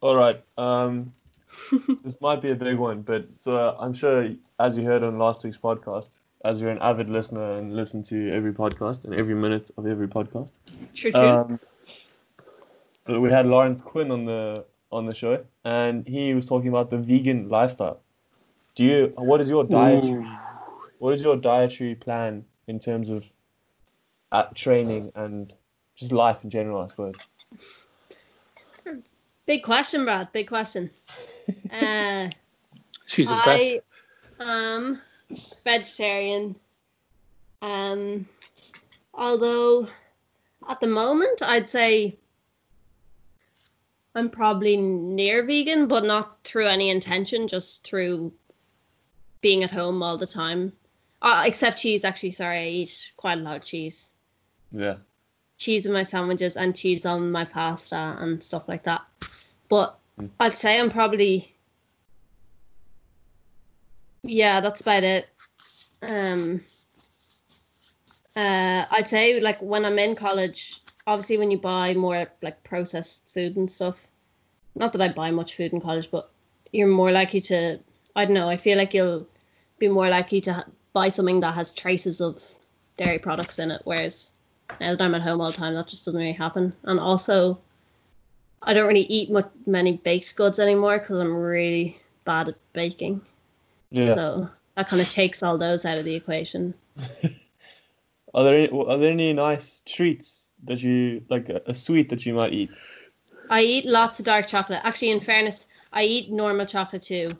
[0.00, 0.42] All right.
[0.58, 1.14] Um,
[2.02, 5.44] this might be a big one, but uh, I'm sure, as you heard on last
[5.44, 9.70] week's podcast, as you're an avid listener and listen to every podcast and every minute
[9.78, 10.54] of every podcast,
[10.94, 11.20] True, true.
[11.20, 11.60] um,
[13.04, 16.90] but we had Lawrence Quinn on the on the show, and he was talking about
[16.90, 18.00] the vegan lifestyle.
[18.74, 19.12] Do you?
[19.14, 20.26] What is your dietary?
[21.04, 23.26] What is your dietary plan in terms of
[24.32, 25.52] at training and
[25.94, 27.14] just life in general, I suppose.
[29.46, 30.32] Big question, Brad.
[30.32, 30.88] Big question.
[31.70, 32.30] Uh,
[33.04, 33.80] She's impressed.
[34.40, 34.98] I am
[35.62, 36.56] vegetarian.
[37.60, 38.24] Um,
[39.12, 39.86] although
[40.66, 42.16] at the moment I'd say
[44.14, 48.32] I'm probably near vegan, but not through any intention, just through
[49.42, 50.72] being at home all the time.
[51.24, 52.32] Uh, except cheese, actually.
[52.32, 54.12] Sorry, I eat quite a lot of cheese.
[54.70, 54.96] Yeah.
[55.56, 59.00] Cheese in my sandwiches and cheese on my pasta and stuff like that.
[59.70, 59.98] But
[60.38, 61.50] I'd say I'm probably
[64.22, 65.28] yeah, that's about it.
[66.02, 66.60] Um
[68.36, 73.32] uh I'd say like when I'm in college, obviously when you buy more like processed
[73.32, 74.08] food and stuff.
[74.74, 76.30] Not that I buy much food in college, but
[76.72, 77.80] you're more likely to
[78.14, 79.26] I don't know, I feel like you'll
[79.78, 82.40] be more likely to buy something that has traces of
[82.96, 84.32] dairy products in it whereas
[84.80, 86.72] now that I'm at home all the time that just doesn't really happen.
[86.84, 87.60] And also
[88.62, 93.20] I don't really eat much many baked goods anymore because I'm really bad at baking.
[93.90, 94.14] Yeah.
[94.14, 96.74] So that kind of takes all those out of the equation.
[98.34, 102.26] Are there any, are there any nice treats that you like a, a sweet that
[102.26, 102.70] you might eat?
[103.48, 104.80] I eat lots of dark chocolate.
[104.82, 107.30] Actually, in fairness, I eat normal chocolate too.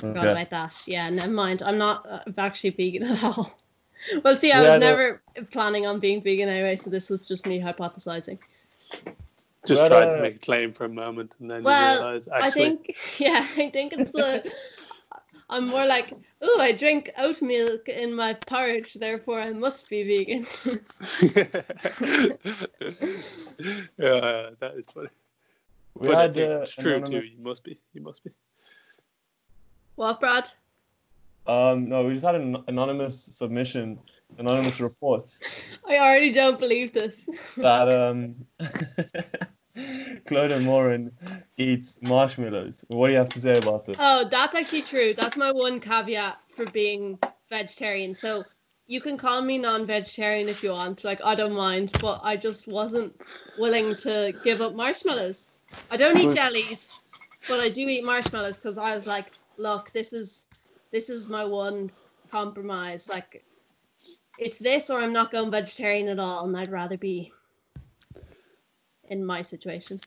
[0.00, 0.32] Forgot Okay.
[0.32, 0.82] about that.
[0.86, 1.62] Yeah, never mind.
[1.62, 3.52] I'm not uh, actually vegan at all.
[4.24, 4.86] well, see, I Yeah, was no.
[4.86, 8.38] never planning on being vegan anyway, so this was just me hypothesizing.
[9.66, 11.92] Just But, tried uh, to make a claim for a moment and then Well, you
[12.00, 14.50] realised actually I think, yeah, I think it's the.
[15.50, 20.02] I'm more like, oh, I drink oat milk in my porridge, therefore I must be
[20.04, 20.46] vegan.
[23.98, 25.08] yeah, that is funny.
[25.98, 27.26] We but I had, think uh, it's true anonymous- too.
[27.36, 27.78] You must be.
[27.92, 28.30] You must be.
[30.00, 30.48] What, Brad?
[31.46, 33.98] Um, no, we just had an anonymous submission,
[34.38, 37.28] anonymous reports I already don't believe this.
[37.58, 38.46] that um,
[39.76, 41.12] Clodagh Moran
[41.58, 42.82] eats marshmallows.
[42.88, 43.96] What do you have to say about this?
[43.98, 45.12] Oh, that's actually true.
[45.12, 47.18] That's my one caveat for being
[47.50, 48.14] vegetarian.
[48.14, 48.46] So
[48.86, 51.04] you can call me non-vegetarian if you want.
[51.04, 53.14] Like I don't mind, but I just wasn't
[53.58, 55.52] willing to give up marshmallows.
[55.90, 57.06] I don't eat jellies,
[57.46, 60.46] but I do eat marshmallows because I was like, look, this is
[60.90, 61.90] this is my one
[62.30, 63.08] compromise.
[63.08, 63.44] Like
[64.38, 67.32] it's this or I'm not going vegetarian at all, and I'd rather be
[69.08, 70.00] in my situation.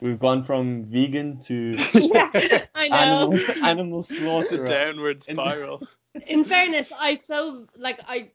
[0.00, 2.30] We've gone from vegan to yeah,
[2.74, 3.32] I know.
[3.32, 4.68] animal, animal slaughter.
[4.68, 5.82] downward spiral.
[6.26, 8.30] in fairness, I so like I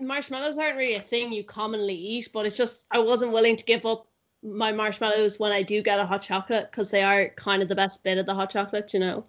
[0.00, 3.64] marshmallows aren't really a thing you commonly eat, but it's just I wasn't willing to
[3.64, 4.06] give up
[4.42, 7.74] my marshmallows when I do get a hot chocolate because they are kind of the
[7.74, 9.24] best bit of the hot chocolate, you know.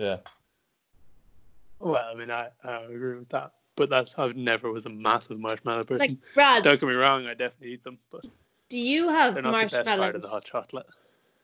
[0.00, 0.16] Yeah.
[1.78, 3.52] Well, I mean, I, I agree with that.
[3.76, 5.98] But that's I never was a massive marshmallow person.
[5.98, 8.24] Like Brad, Don't get me wrong, I definitely eat them, but
[8.70, 10.86] do you have they're not the best part of the hot chocolate.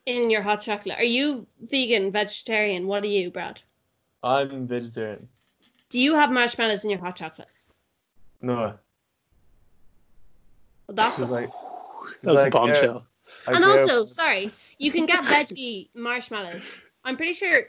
[0.07, 0.97] in your hot chocolate?
[0.97, 2.87] Are you vegan, vegetarian?
[2.87, 3.61] What are you, Brad?
[4.23, 5.27] I'm vegetarian.
[5.89, 7.49] Do you have marshmallows in your hot chocolate?
[8.41, 8.73] No.
[10.87, 13.05] Well, that's It's like, it's That's a like, bombshell.
[13.47, 16.83] yeah, and I grew also, sorry, you can get veggie marshmallows.
[17.03, 17.67] I'm pretty sure.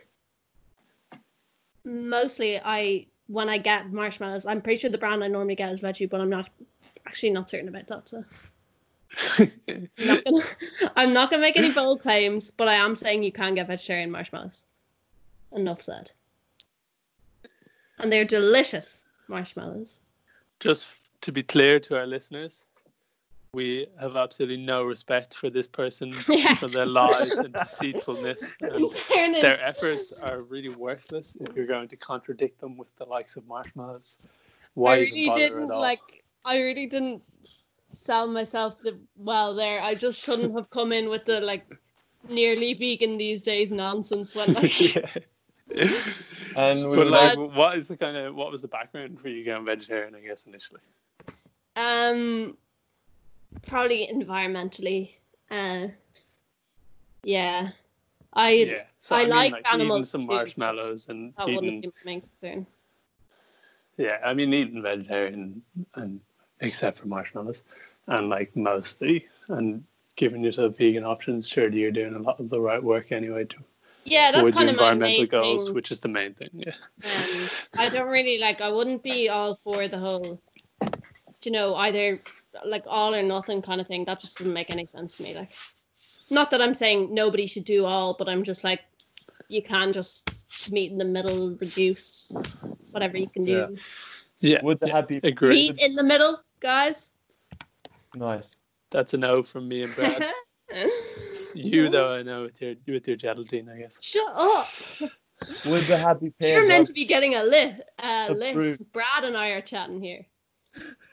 [1.88, 5.83] Mostly, I when I get marshmallows, I'm pretty sure the brand I normally get is
[5.83, 6.51] veggie, but I'm not
[7.07, 8.09] actually not certain about that.
[8.09, 8.24] So
[9.68, 13.33] I'm not gonna, I'm not gonna make any bold claims, but I am saying you
[13.33, 14.66] can get vegetarian marshmallows.
[15.53, 16.11] Enough said.
[17.98, 20.01] And they're delicious marshmallows.
[20.61, 20.88] Just
[21.22, 22.64] to be clear to our listeners,
[23.52, 26.54] we have absolutely no respect for this person, Yeah.
[26.56, 28.54] for their lies and deceitfulness.
[28.61, 33.04] And fairness, their efforts are really worthless if you're going to contradict them with the
[33.06, 34.26] likes of marshmallows.
[34.74, 36.24] Why I really bother didn't like.
[36.44, 37.22] I really didn't
[37.92, 39.80] sell myself the well there.
[39.82, 41.66] I just shouldn't have come in with the like
[42.28, 45.08] nearly vegan these days nonsense when like yeah.
[46.56, 49.28] And we but like, like- what is the kind of what was the background for
[49.28, 50.14] you going vegetarian?
[50.14, 50.80] I guess initially.
[51.76, 52.56] um
[53.67, 55.11] probably environmentally.
[55.51, 55.88] Uh
[57.23, 57.71] yeah.
[58.33, 58.83] I yeah.
[58.99, 60.27] So I I, mean, like like eating animals some too.
[60.29, 61.81] marshmallows and that wouldn't eating.
[61.81, 62.67] be my concern.
[63.96, 65.63] Yeah, I mean eating vegetarian
[65.94, 66.21] and
[66.61, 67.63] except for marshmallows,
[68.07, 69.85] and like mostly and
[70.17, 71.49] giving yourself vegan options.
[71.49, 73.57] Surely you're doing a lot of the right work anyway to
[74.05, 75.75] Yeah, that's kind of environmental goals, thing.
[75.75, 76.51] which is the main thing.
[76.53, 76.75] Yeah.
[77.05, 78.61] Um, I don't really like.
[78.61, 80.40] I wouldn't be all for the whole,
[81.44, 82.21] you know, either
[82.65, 84.04] like all or nothing kind of thing.
[84.04, 85.37] That just doesn't make any sense to me.
[85.37, 85.50] Like,
[86.31, 88.81] not that I'm saying nobody should do all, but I'm just like,
[89.48, 92.37] you can just meet in the middle, reduce
[92.90, 93.52] whatever you can do.
[93.52, 93.69] Yeah.
[94.40, 94.61] Yeah.
[94.63, 95.71] with the happy Agree.
[95.71, 97.13] Meet in the middle, guys.
[98.15, 98.56] Nice.
[98.90, 100.25] That's a no from me and Brad.
[101.54, 104.02] you though, I know with your with your gelatine, I guess.
[104.02, 104.69] Shut up.
[105.65, 106.61] With the Happy Pear.
[106.61, 107.83] You're meant to be getting a list.
[108.02, 108.92] Uh, list.
[108.92, 110.27] Brad and I are chatting here.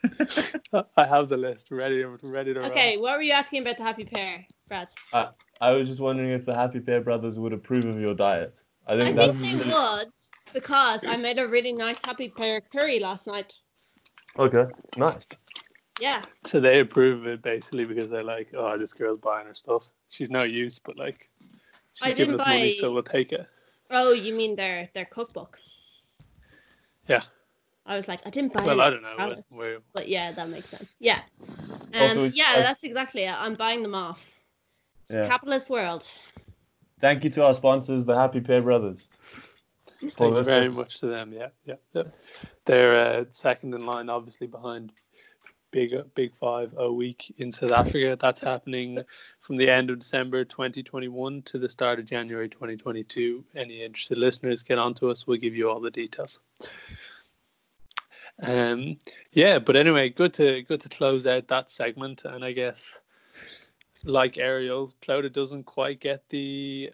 [0.96, 2.70] I have the list ready ready to roll.
[2.70, 4.88] Okay, what were you asking about the Happy Pear, Brad?
[5.12, 5.28] Uh,
[5.60, 8.62] I was just wondering if the Happy Pear brothers would approve of your diet.
[8.86, 10.12] I I think think that's they would
[10.52, 13.60] because I made a really nice Happy Pear curry last night.
[14.38, 14.66] okay.
[14.96, 15.26] Nice.
[16.00, 16.24] Yeah.
[16.44, 19.90] So they approve of it basically because they're like, oh, this girl's buying her stuff.
[20.08, 21.28] She's no use, but like,
[21.94, 23.46] she's I giving didn't us money, so we'll take it.
[23.90, 25.58] Oh, you mean their their cookbook?
[27.08, 27.22] Yeah.
[27.86, 28.64] I was like, I didn't buy.
[28.64, 29.14] Well, any I don't know.
[29.16, 29.42] salads.
[29.50, 30.88] But we're, But yeah, that makes sense.
[30.98, 31.20] Yeah.
[31.40, 33.34] Um, Also, yeah, I- that's exactly it.
[33.42, 34.40] I'm buying them off.
[35.02, 36.02] It's a capitalist world.
[37.00, 39.06] Thank you to our sponsors, the Happy Pear Brothers.
[40.00, 41.32] Thank you very much to them.
[41.32, 42.02] Yeah, yeah, yeah.
[42.64, 44.92] They're uh, second in line, obviously behind
[45.70, 48.16] Big Big Five a week in South Africa.
[48.18, 48.98] That's happening
[49.40, 53.44] from the end of December 2021 to the start of January 2022.
[53.54, 55.26] Any interested listeners, get on to us.
[55.26, 56.40] We'll give you all the details.
[58.42, 58.98] Um,
[59.32, 62.98] yeah, but anyway, good to good to close out that segment, and I guess
[64.04, 66.92] like Ariel, Clodagh doesn't quite get the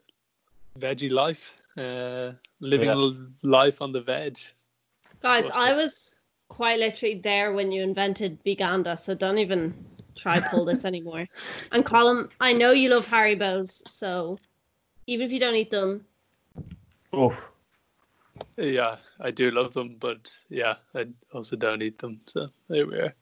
[0.79, 3.19] veggie life, uh, living Yeah.
[3.43, 4.39] life on the veg.
[5.21, 5.57] Guys, Bullshit.
[5.57, 6.17] I was
[6.49, 9.75] quite literally there when you invented Veganda, so don't even
[10.15, 11.29] try pull this anymore.
[11.73, 14.39] And Colin, I know you love Harry Haribo's, so
[15.07, 16.07] even if you don't eat them,
[17.15, 17.52] Oof.
[18.57, 22.21] Yeah, I do love them, but yeah, I also don't eat them.
[22.27, 23.15] So there we are.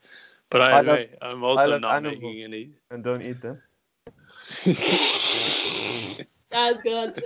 [0.49, 2.21] But I love- I'm also love not animals.
[2.21, 2.71] making any.
[2.89, 3.61] And don't eat them.
[6.51, 7.17] that's good.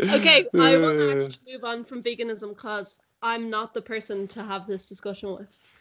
[0.00, 4.66] okay, I will actually move on from veganism because I'm not the person to have
[4.66, 5.73] this discussion with.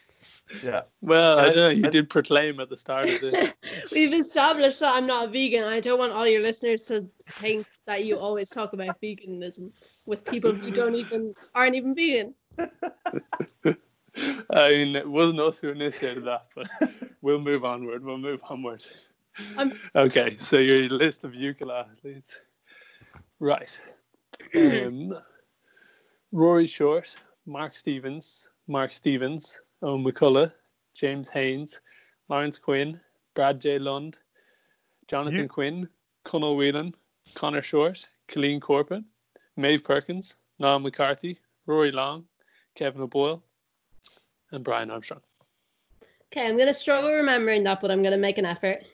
[0.61, 0.81] Yeah.
[1.01, 1.69] Well, I I- don't know.
[1.69, 3.53] You I- did proclaim at the start of this.
[3.91, 5.63] We've established that I'm not a vegan.
[5.63, 9.71] I don't want all your listeners to think that you always talk about veganism
[10.05, 12.35] with people who don't even aren't even vegan.
[14.51, 16.69] I mean, it wasn't us who initiated that, but
[17.21, 18.03] we'll move onward.
[18.03, 18.83] We'll move onward.
[19.57, 22.39] I'm- Okay, so your list of Jukola athletes.
[23.39, 23.79] Right.
[24.55, 25.17] Um,
[26.31, 27.15] Rory Short,
[27.47, 30.51] Mark Stevens, Mark Stevens, Owen McCullough,
[30.93, 31.81] James Haynes,
[32.29, 32.99] Lawrence Quinn,
[33.33, 33.77] Brad J.
[33.77, 34.17] Lund,
[35.07, 35.89] Jonathan You- Quinn,
[36.23, 36.95] Conal Whelan,
[37.35, 39.03] Connor Short, Colleen Corpin,
[39.57, 42.25] Maeve Perkins, Niall McCarthy, Rory Long,
[42.75, 43.43] Kevin O'Boyle,
[44.51, 45.21] and Brian Armstrong.
[46.31, 48.85] Okay, I'm gonna struggle remembering that, but I'm gonna make an effort.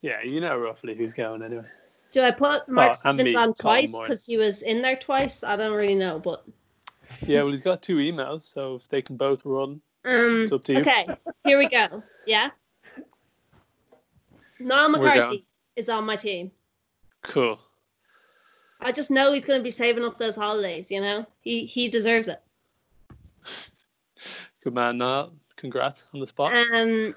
[0.00, 1.68] Yeah, you know roughly who's going anyway.
[2.10, 5.44] Did I put oh, Mark Oh, Stevens on twice because he was in there twice?
[5.44, 6.44] I don't really know, but
[7.26, 10.64] Yeah, well, he's got two emails, so if they can both run, um, it's up
[10.64, 10.80] to you.
[10.80, 11.06] okay,
[11.44, 12.02] here we go.
[12.26, 12.50] Yeah,
[14.58, 15.46] Niall McCarthy
[15.76, 16.50] is on my team.
[17.22, 17.58] Cool.
[18.80, 20.90] I just know he's gonna be saving up those holidays.
[20.90, 22.42] You know, he he deserves it.
[24.64, 25.32] Good man, Niall.
[25.56, 26.56] Congrats on the spot.
[26.74, 27.14] Um,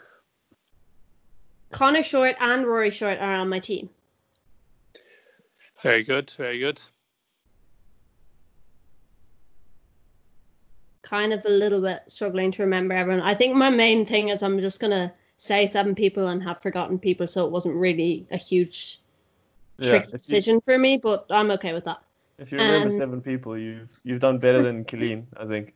[1.72, 3.90] Connor Short and Rory Short are on my team.
[5.82, 6.82] Very good, very good.
[11.06, 13.22] Kind of a little bit struggling to remember everyone.
[13.22, 16.98] I think my main thing is I'm just gonna say seven people and have forgotten
[16.98, 18.98] people, so it wasn't really a huge
[19.78, 19.90] Yeah.
[19.90, 20.98] tricky If you, decision for me.
[20.98, 22.02] But I'm okay with that.
[22.40, 25.76] if you remember Um, seven people, you've you've done better than Colleen, I think.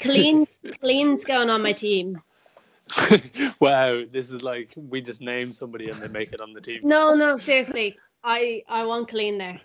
[0.00, 0.46] Clean,
[0.82, 2.20] clean's going on my team.
[3.60, 6.80] wow, this is like we just name somebody and they make it on the team.
[6.84, 9.60] No, no, seriously, I I want clean there.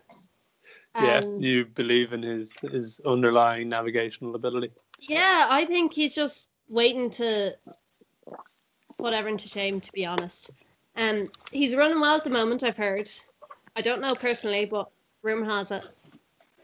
[0.96, 4.72] yeah, Um, you believe in his his underlying navigational ability.
[5.08, 7.54] Yeah, I think he's just waiting to
[8.98, 10.52] put everyone to shame, to be honest.
[10.96, 13.10] Um, he's running well at the moment, I've heard.
[13.76, 14.90] I don't know personally, but
[15.22, 15.84] rumor has it.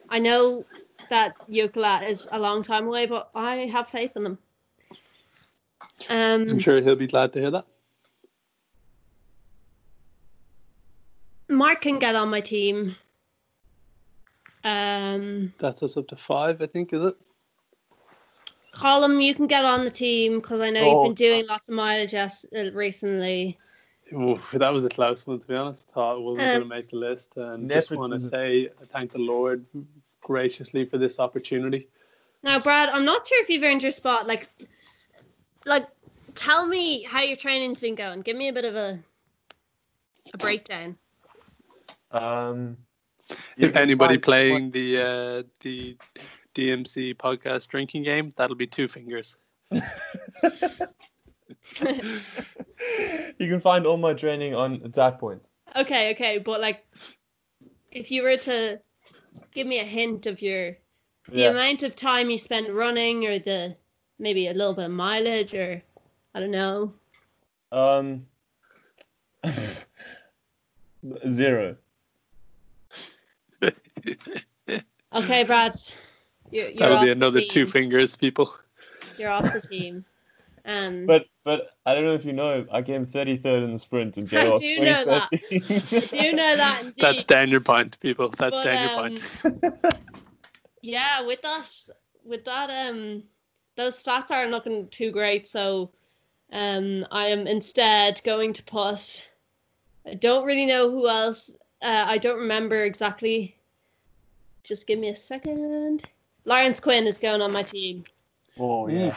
[0.10, 0.64] I know
[1.10, 4.38] that Jukola is a long time away, but I have faith in him.
[6.10, 7.66] Um, I'm sure he'll be glad to hear that.
[11.50, 12.96] Mark can get on my team.
[14.64, 17.18] Um, That's us up to five, I think, is it?
[18.80, 20.92] Colin, you can get on the team because I know Oh.
[21.06, 23.58] you've been doing lots of mileage yes, uh, recently.
[24.14, 25.86] Oof, that was a close one, to be honest.
[25.90, 27.38] I Thought it wasn't going Um, to make the list.
[27.38, 29.66] And just want to say thank the Lord
[30.22, 31.88] graciously for this opportunity.
[32.42, 34.26] Now, Brad, I'm not sure if you've earned your spot.
[34.26, 34.48] Like,
[35.66, 35.86] like,
[36.36, 38.22] tell me how your training's been going.
[38.22, 39.00] Give me a bit of a
[40.34, 40.98] a breakdown.
[42.12, 42.78] Um,
[43.58, 44.22] if anybody fine.
[44.22, 45.98] playing the uh, the
[46.60, 49.38] DMC podcast drinking game, that'll be two fingers.
[49.72, 49.82] you
[53.40, 55.42] can find all my training on Attack Point.
[55.78, 56.86] Okay, okay, but like,
[57.92, 58.82] if you were to
[59.54, 60.78] give me a hint of your
[61.30, 61.50] the Yeah.
[61.50, 63.78] amount of time you spent running, or the
[64.18, 65.82] maybe a little bit of mileage, or
[66.34, 66.94] I don't know.
[67.72, 68.26] Um,
[71.30, 71.78] zero.
[75.14, 75.74] Okay, Brad,
[76.52, 78.54] you're, you're That'll off be another two fingers, people.
[79.18, 80.06] You're off the team.
[80.66, 84.18] Um, But but I don't know if you know, I came 33rd in the sprint
[84.18, 85.30] and I Joe was do know that.
[85.32, 86.10] 2013.
[86.10, 86.96] do you know that indeed?
[87.02, 88.30] That's down your point, people.
[88.30, 89.84] That's But, down your um, point.
[90.82, 91.68] yeah, with that,
[92.24, 93.24] with that, um,
[93.76, 95.48] those stats aren't looking too great.
[95.48, 95.92] So,
[96.52, 99.30] um, I am instead going to put.
[100.06, 101.56] I don't really know who else.
[101.82, 103.56] Uh, I don't remember exactly.
[104.64, 106.04] Just give me a second.
[106.50, 108.04] Lawrence Quinn is going on my team.
[108.58, 109.16] Oh yeah.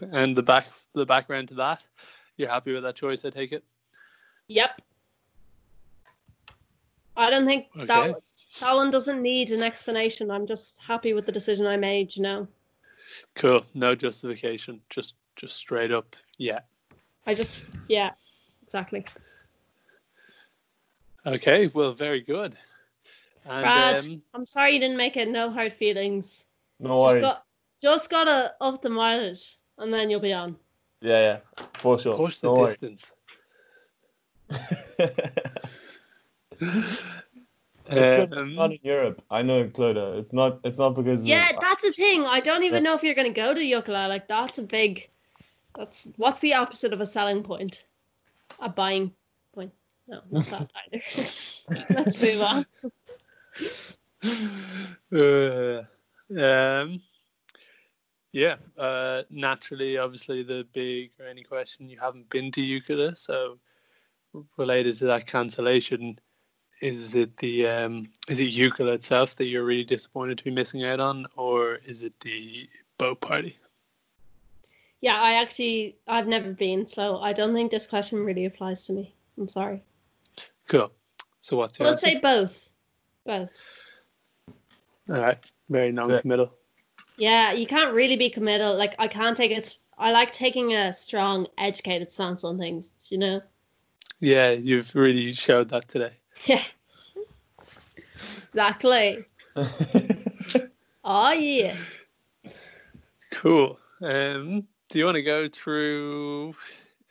[0.00, 0.08] Mm.
[0.12, 1.86] And the back the background to that,
[2.36, 3.64] you're happy with that choice, I take it?
[4.48, 4.82] Yep.
[7.16, 7.86] I don't think Okay.
[7.86, 8.20] that
[8.60, 10.30] that one doesn't need an explanation.
[10.30, 12.14] I'm just happy with the decision I made.
[12.14, 12.48] You know,
[13.34, 13.64] Cool.
[13.72, 14.82] No justification.
[14.90, 16.14] Just just straight up.
[16.36, 16.60] Yeah.
[17.26, 18.10] I just yeah,
[18.62, 19.06] exactly.
[21.24, 21.68] Okay.
[21.68, 22.54] Well, very good.
[23.48, 25.28] And Brad, um, I'm sorry you didn't make it.
[25.28, 26.46] No hard feelings.
[26.80, 27.22] No Just worries.
[27.22, 27.44] got
[27.80, 30.56] just gotta up the mileage, and then you'll be on.
[31.00, 31.38] Yeah, yeah,
[31.74, 32.16] for sure.
[32.16, 33.12] push the no distance.
[37.86, 38.38] It's good.
[38.38, 39.22] Um, not in Europe.
[39.30, 40.18] I know, Clodagh.
[40.18, 40.58] It's not.
[40.64, 41.20] It's not because.
[41.20, 42.24] of- Yeah, that's the thing.
[42.24, 43.92] I don't even know if you're gonna go to Yucca.
[43.92, 45.06] Like that's a big.
[45.76, 47.84] That's what's the opposite of a selling point?
[48.62, 49.12] A buying
[49.54, 49.70] point.
[50.08, 51.84] No, not that either.
[51.90, 52.64] Let's move on.
[55.12, 55.82] Uh,
[56.40, 57.00] um,
[58.32, 63.58] yeah, uh, naturally, obviously, the big or any question you haven't been to Jukola, so
[64.56, 66.18] related to that cancellation,
[66.80, 70.84] is it the um, is it Jukola itself that you're really disappointed to be missing
[70.84, 73.56] out on, or is it the boat party?
[75.00, 78.94] Yeah, I actually I've never been, so I don't think this question really applies to
[78.94, 79.14] me.
[79.38, 79.82] I'm sorry.
[80.66, 80.90] Cool.
[81.40, 82.16] So what's your Let's answer?
[82.16, 82.73] say both.
[83.24, 83.52] Both.
[85.08, 86.50] All right, very non-committal.
[87.16, 88.76] Yeah, you can't really be committal.
[88.76, 89.76] Like I can't take it.
[89.98, 92.92] I like taking a strong, educated stance on things.
[93.10, 93.42] You know.
[94.20, 96.12] Yeah, you've really showed that today.
[96.46, 96.62] Yeah.
[98.48, 99.24] exactly.
[101.06, 101.76] Oh yeah.
[103.30, 103.78] Cool.
[104.00, 106.54] Um, do you want to go through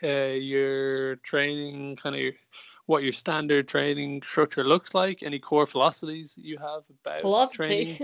[0.02, 2.34] uh, your training, kind of
[2.86, 5.24] what your standard training structure looks like?
[5.24, 7.58] Any core philosophies you have about Philosophy.
[7.58, 7.98] training?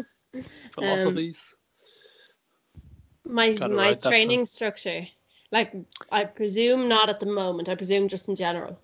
[0.71, 1.53] Philosophies.
[3.25, 5.07] my Gotta my that training structure.
[5.51, 5.73] Like
[6.11, 7.69] I presume not at the moment.
[7.69, 8.79] I presume just in general.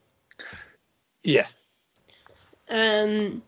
[1.24, 1.48] yeah.
[2.70, 3.44] Um,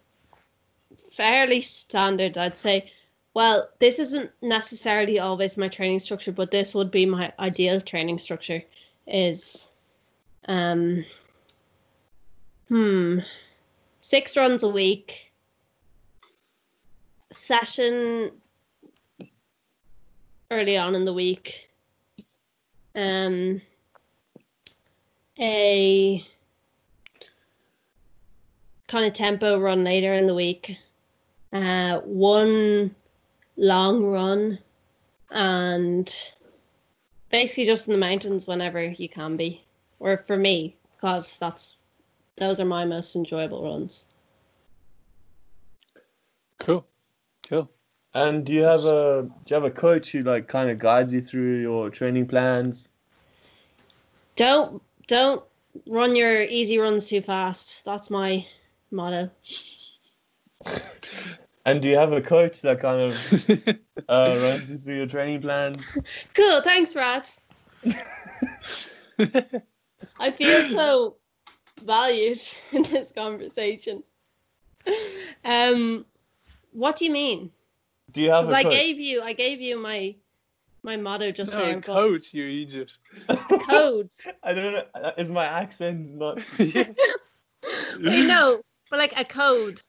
[1.11, 2.91] fairly standard, I'd say.
[3.33, 8.19] Well, this isn't necessarily always my training structure, but this would be my ideal training
[8.19, 8.63] structure.
[9.07, 9.71] Is,
[10.47, 11.05] um,
[12.69, 13.19] hmm,
[14.01, 15.31] six runs a week.
[17.31, 18.31] Session
[20.51, 21.69] early on in the week.
[22.95, 23.61] Um,
[25.39, 26.25] a
[28.87, 30.77] kind of tempo run later in the week.
[31.53, 32.93] Uh, one
[33.55, 34.57] long run
[35.31, 36.31] and
[37.29, 39.63] basically just in the mountains whenever you can be.
[39.99, 41.76] Or for me, because that's
[42.37, 44.07] those are my most enjoyable runs.
[46.59, 46.85] Cool.
[47.47, 47.69] Cool.
[48.13, 51.13] and do you have a do you have a coach who like kind of guides
[51.13, 52.89] you through your training plans?
[54.35, 55.43] Don't don't
[55.85, 57.85] run your easy runs too fast.
[57.85, 58.45] That's my
[58.91, 59.29] motto.
[61.65, 63.77] And do you have a coach that kind of
[64.09, 65.97] uh, runs you through your training plans?
[66.33, 67.37] Cool, thanks, Rat.
[70.17, 71.17] I feel so
[71.83, 72.37] valued
[72.73, 74.03] in this conversation.
[75.43, 76.05] Um,
[76.71, 77.49] what do you mean?
[78.11, 78.73] Do you have Because a I coach?
[78.73, 80.15] gave you, I gave you my
[80.83, 81.73] my motto just there.
[81.75, 82.91] no, but coach, you idiot.
[83.67, 84.09] code.
[84.43, 84.83] I don't know.
[84.95, 86.39] uh, Is my accent not?
[86.59, 89.81] you know, but like a code.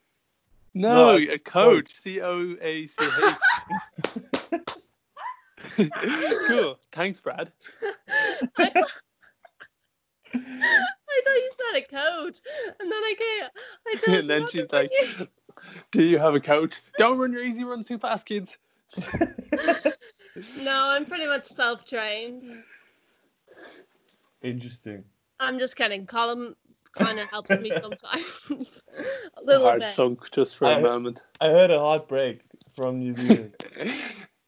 [0.75, 1.93] No, it's a coach.
[1.95, 3.35] C O A C H.
[6.49, 6.79] Cool.
[6.93, 7.53] Thanks, Brad.
[8.59, 8.85] I
[11.25, 12.41] thought you said a code,
[12.81, 13.49] and then I came.
[13.87, 15.27] I told And you then she's like, your-
[15.93, 16.81] Do you have a coach?
[16.99, 18.59] Don't run your easy runs too fast, kids.
[20.61, 22.45] "No, I'm pretty much self-trained."
[24.43, 25.05] Interesting.
[25.41, 26.07] I'm just kidding.
[26.07, 26.55] Colin
[26.93, 28.85] kind of helps me sometimes.
[28.97, 29.89] a The little heart bit.
[29.89, 31.23] sunk just for I- a moment.
[31.41, 32.43] I heard a heartbreak
[32.75, 33.55] from New Zealand.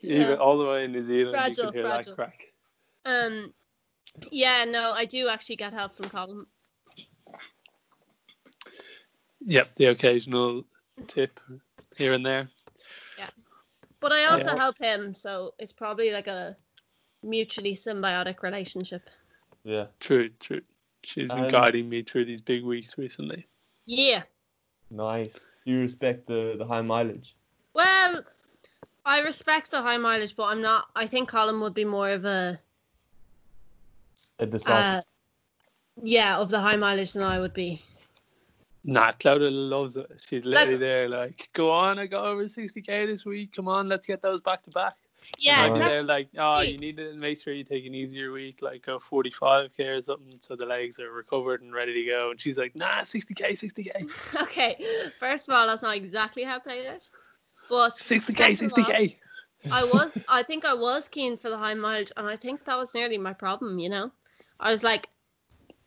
[0.03, 0.35] Even Yeah.
[0.37, 2.13] all the way in New Zealand, Fragile, you could hear fragile.
[2.13, 2.41] that crack.
[3.05, 3.53] Um,
[4.31, 6.47] yeah, no, I do actually get help from Colin.
[9.43, 10.65] Yep, the occasional
[11.07, 11.41] tip
[11.97, 12.49] here and there.
[13.19, 13.29] Yeah.
[14.01, 14.57] But I also Yeah.
[14.57, 16.57] help him, so it's probably like a
[17.23, 19.09] mutually symbiotic relationship.
[19.65, 19.87] yeah.
[20.01, 20.63] True, true.
[21.03, 23.47] She's been Um, guiding me through these big weeks recently.
[23.85, 24.23] Yeah.
[24.91, 25.49] Nice.
[25.65, 27.37] You respect the, the high mileage.
[27.75, 28.25] Well,
[29.05, 30.91] I respect the high mileage, but I'm not.
[30.97, 32.59] I think Colin would be more of a,
[34.41, 35.01] A uh,
[36.03, 37.81] yeah, of the high mileage than I would be.
[38.85, 40.11] Nah, Clodagh loves it.
[40.27, 43.53] She's literally Like- there, like, go on, I got over 60k this week.
[43.53, 44.97] Come on, let's get those back to back.
[45.39, 47.95] Yeah, I'd be that's there, like, oh, you need to make sure you take an
[47.95, 52.05] easier week, like go 45k or something, so the legs are recovered and ready to
[52.05, 52.31] go.
[52.31, 54.83] And she's like, nah, 60k, 60k, okay.
[55.19, 57.11] First of all, that's not exactly how I played it,
[57.69, 59.17] but 60k, second of all, 60k.
[59.71, 62.79] I was, I think I was keen for the high mileage, and I think that
[62.79, 63.79] was nearly my problem.
[63.79, 64.13] You know,
[64.61, 65.09] I was like,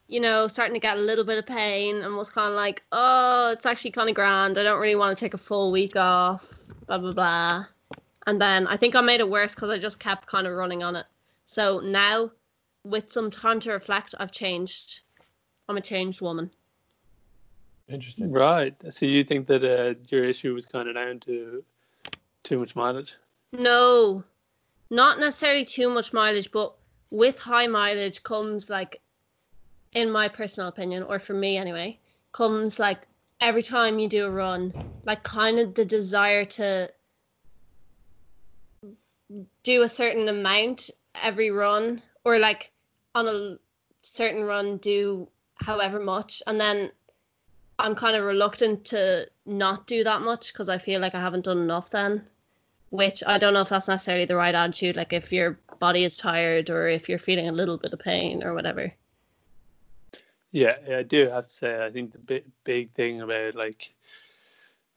[0.07, 2.83] you know, starting to get a little bit of pain, and was kind of like,
[2.91, 4.57] oh, it's actually kind of grand.
[4.57, 6.49] I don't really want to take a full week off.
[6.87, 7.65] Blah blah blah.
[8.27, 10.83] And then I think I made it worse because I just kept kind of running
[10.83, 11.05] on it.
[11.45, 12.31] So now,
[12.83, 15.01] with some time to reflect, I've changed.
[15.69, 16.51] I'm a changed woman.
[17.87, 18.31] Interesting.
[18.31, 18.75] Right.
[18.89, 21.63] So you think that uh, your issue was kind of down to
[22.43, 23.15] too much mileage?
[23.51, 24.23] No,
[24.89, 26.75] not necessarily too much mileage, but
[27.13, 28.99] with high mileage comes like,
[29.93, 31.99] in my personal opinion, or for me anyway,
[32.31, 33.03] comes like
[33.39, 34.73] every time you do a run,
[35.05, 36.91] like kind of the desire to
[39.61, 40.89] do a certain amount
[41.21, 42.71] every run, or like
[43.13, 43.57] on a
[44.01, 45.29] certain run do
[45.63, 46.91] however much, and then
[47.77, 51.45] I'm kind of reluctant to not do that much because I feel like I haven't
[51.45, 52.25] done enough then
[52.93, 54.95] which I don't know if that's necessarily the right attitude.
[54.95, 58.43] Like if your body is tired or if you're feeling a little bit of pain
[58.43, 58.93] or whatever.
[60.51, 63.95] Yeah, I do have to say, I think the big big thing about like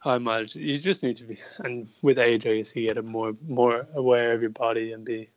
[0.01, 3.03] high mileage, you just need to be, and with age, I guess you get a
[3.03, 5.31] more more aware of your body and be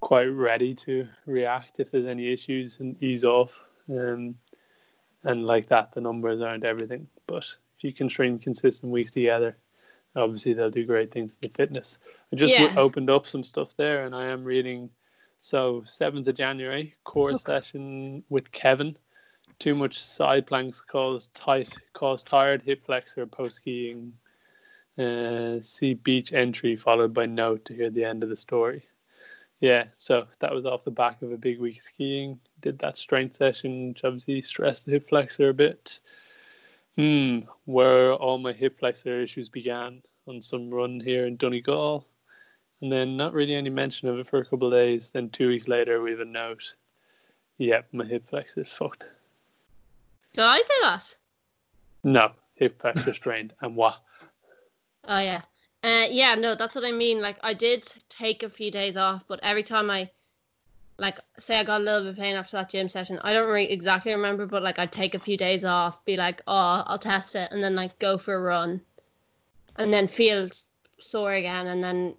[0.00, 3.64] quite ready to react if there's any issues and ease off.
[3.88, 4.34] Um,
[5.24, 7.44] and like that, the numbers aren't everything, but
[7.78, 9.56] if you can string consistent weeks together,
[10.16, 11.98] obviously they'll do great things in the fitness.
[12.32, 14.90] I just w- opened up some stuff there, and I am reading.
[15.40, 18.96] So seventh of January, core session with Kevin.
[19.58, 24.12] Too much side planks cause tight, cause tired hip flexor post skiing.
[24.98, 28.84] Uh, see beach entry followed by note to hear the end of the story.
[29.60, 32.38] Yeah, so that was off the back of a big week of skiing.
[32.60, 36.00] Did that strength session, which obviously stressed the hip flexor a bit.
[36.98, 42.04] Hmm, where all my hip flexor issues began on some run here in Donegal.
[42.82, 45.10] And then not really any mention of it for a couple of days.
[45.10, 46.74] Then two weeks later, we have a note.
[47.58, 49.08] Yep, my hip flexor is fucked.
[50.32, 51.16] Did I say that?
[52.02, 53.54] No, hip flexor strained.
[53.60, 54.00] And what?
[55.06, 55.42] Oh yeah.
[55.84, 57.22] Uh, yeah, no, that's what I mean.
[57.22, 60.10] Like I did take a few days off, but every time I
[60.98, 63.46] like say I got a little bit of pain after that gym session, I don't
[63.46, 66.98] really exactly remember, but like I'd take a few days off, be like, oh, I'll
[66.98, 68.80] test it, and then like go for a run,
[69.76, 70.48] and then feel
[70.98, 72.16] sore again, and then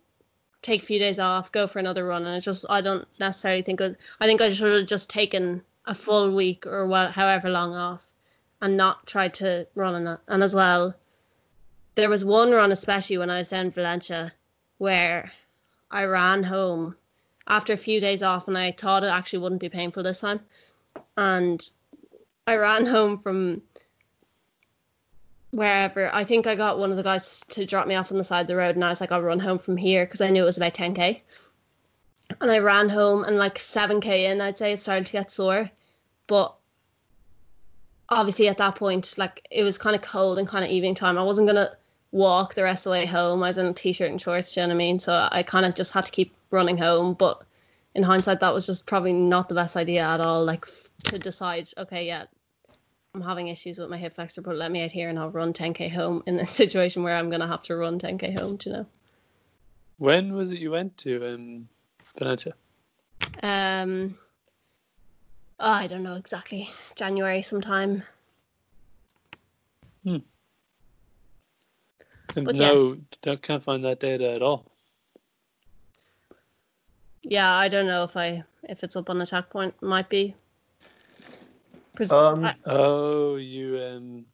[0.61, 3.61] take a few days off, go for another run, and it just I don't necessarily
[3.61, 7.73] think I think I should have just taken a full week or what, however long
[7.75, 8.11] off,
[8.61, 10.95] and not tried to run on and as well
[11.95, 14.33] there was one run especially when I was in Valencia
[14.77, 15.31] where
[15.91, 16.95] I ran home
[17.49, 20.39] after a few days off and I thought it actually wouldn't be painful this time.
[21.17, 21.59] And
[22.47, 23.61] I ran home from
[25.51, 26.09] wherever.
[26.13, 28.41] I think I got one of the guys to drop me off on the side
[28.41, 30.43] of the road and I was like, I'll run home from here because I knew
[30.43, 31.21] it was about 10k.
[32.41, 35.69] And I ran home and like 7k in, I'd say it started to get sore.
[36.27, 36.55] But
[38.09, 41.17] obviously at that point, like it was kind of cold and kind of evening time.
[41.17, 41.71] I wasn't gonna
[42.11, 43.43] walk the rest of the way home.
[43.43, 44.99] I was in a t-shirt and shorts, do you know what I mean?
[44.99, 47.13] So I kind of just had to keep running home.
[47.13, 47.41] But
[47.95, 50.43] in hindsight, that was just probably not the best idea at all.
[50.45, 52.25] Like f- to decide, okay, yeah,
[53.13, 55.53] I'm having issues with my hip flexor, but let me out here and I'll run
[55.53, 58.57] 10k home in a situation where I'm gonna have to run 10k home.
[58.57, 58.85] Do you know?
[59.97, 61.69] When was it you went to um,
[62.17, 62.53] Valencia?
[63.43, 64.15] Um,
[65.59, 66.69] oh, I don't know exactly.
[66.95, 68.01] January sometime.
[70.05, 70.23] And
[72.35, 72.97] But no, yes.
[73.21, 74.65] don't, can't find that data at all.
[77.23, 79.79] Yeah, I don't know if I if it's up on attack point.
[79.81, 80.35] Might be.
[81.95, 84.25] Pres- Um, I- Oh, you um,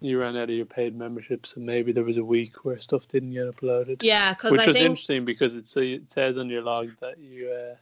[0.00, 3.08] you ran out of your paid membership, so maybe there was a week where stuff
[3.08, 4.02] didn't get uploaded.
[4.02, 6.90] yeah, because which I was think interesting because it, so it says on your log
[7.00, 7.74] that you uh,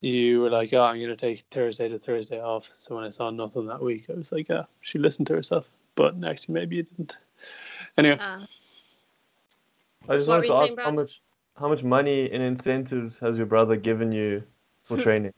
[0.00, 2.68] you were like, oh, I'm gonna take Thursday to Thursday off.
[2.74, 5.72] So when I saw nothing that week, I was like, oh, she listened to herself.
[5.94, 7.16] But actually, maybe you didn't.
[7.96, 8.40] Anyway, uh,
[10.08, 11.20] I just wanted to ask saying, how much
[11.56, 14.42] how much money in incentives has your brother given you
[14.82, 15.32] for training?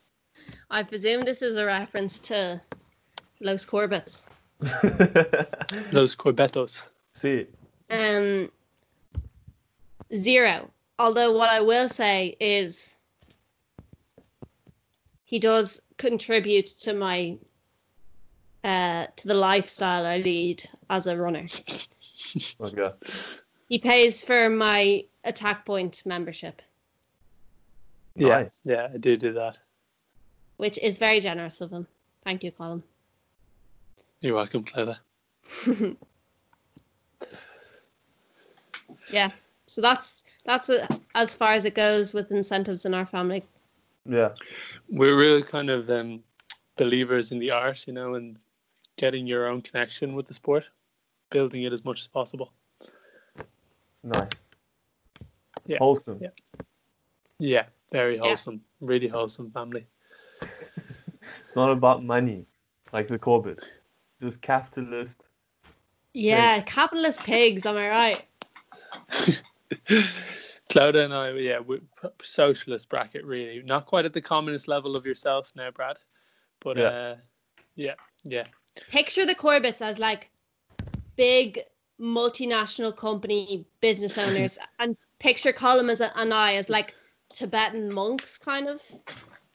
[0.70, 2.61] I presume this is a reference to
[3.40, 4.28] Los Corbets.
[5.92, 6.84] Los Corbetos.
[7.12, 7.46] See,
[7.90, 8.50] Um,
[10.14, 10.70] zero.
[10.98, 12.96] Although what I will say is,
[15.24, 17.36] he does contribute to my,
[18.64, 21.46] uh, to the lifestyle I lead as a runner.
[22.61, 22.93] okay.
[23.68, 26.62] He pays for my attack point membership,
[28.14, 28.61] Yeah, Nice.
[28.64, 29.59] yeah, I do do that.
[30.59, 31.87] which is very generous of him.
[32.22, 32.82] Thank you, Colin.
[34.20, 34.99] You're welcome, Cleva.
[39.11, 39.30] Yeah.
[39.66, 43.45] So that's that's a, as far as it goes with incentives in our family.
[44.09, 44.30] Yeah.
[44.89, 46.22] We're really kind of um,
[46.76, 48.37] believers in the art, you know, and
[48.97, 50.70] getting your own connection with the sport,
[51.30, 52.52] building it as much as possible.
[54.02, 54.28] Nice.
[55.66, 55.78] Yeah.
[55.78, 56.18] Wholesome.
[56.20, 56.30] Yeah.
[57.38, 58.22] Yeah, very Yeah.
[58.22, 59.86] wholesome, really wholesome family.
[61.44, 62.46] It's not about money,
[62.92, 63.78] like the Corbett's.
[64.20, 65.28] Just capitalist.
[66.14, 67.66] Yeah, capitalist pigs.
[67.66, 68.26] Am I right?
[70.70, 71.80] Clodagh and I, yeah, we
[72.22, 75.98] socialist bracket really, not quite at the communist level of yourself now, Brad,
[76.60, 76.88] but Yeah.
[76.88, 77.16] uh,
[77.74, 78.46] yeah, yeah,
[78.90, 80.30] Picture the Corbetts as like
[81.16, 81.60] big
[82.00, 86.94] multinational company business owners, and picture Colin as and I as like
[87.32, 88.80] Tibetan monks, kind of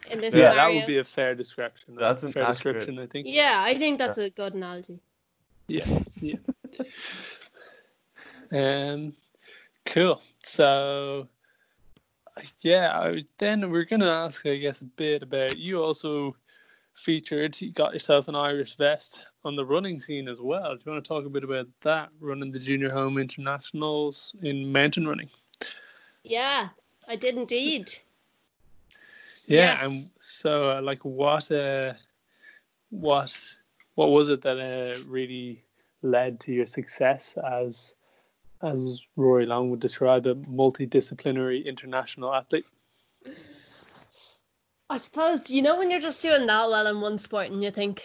[0.09, 1.95] in this yeah, that would be a fair description.
[1.95, 3.28] That's a fair accurate- description, I think.
[3.30, 4.99] yeah, I think that's a good analogy.
[5.68, 5.86] Yeah,
[6.22, 6.36] yeah.
[8.91, 9.14] um,
[9.86, 10.22] cool.
[10.43, 11.28] So,
[12.59, 15.82] yeah, I was, then we're gonna ask, I guess, a bit about you.
[15.82, 16.36] Also
[16.96, 20.76] featured, you got yourself an Irish vest on the running scene as well.
[20.76, 22.10] Do you want to talk a bit about that?
[22.20, 25.30] Running the junior home internationals in mountain running.
[26.24, 26.70] Yeah,
[27.08, 27.89] I did indeed.
[29.48, 29.84] Yeah, Yes.
[29.84, 31.94] and so uh, like what uh
[32.89, 33.56] what
[33.96, 35.64] what was it that uh, really
[36.02, 37.96] led to your success as
[38.64, 42.66] as Rory Long would describe a multidisciplinary international athlete?
[44.92, 47.72] I suppose you know when you're just doing that well in one sport and you
[47.72, 48.02] think,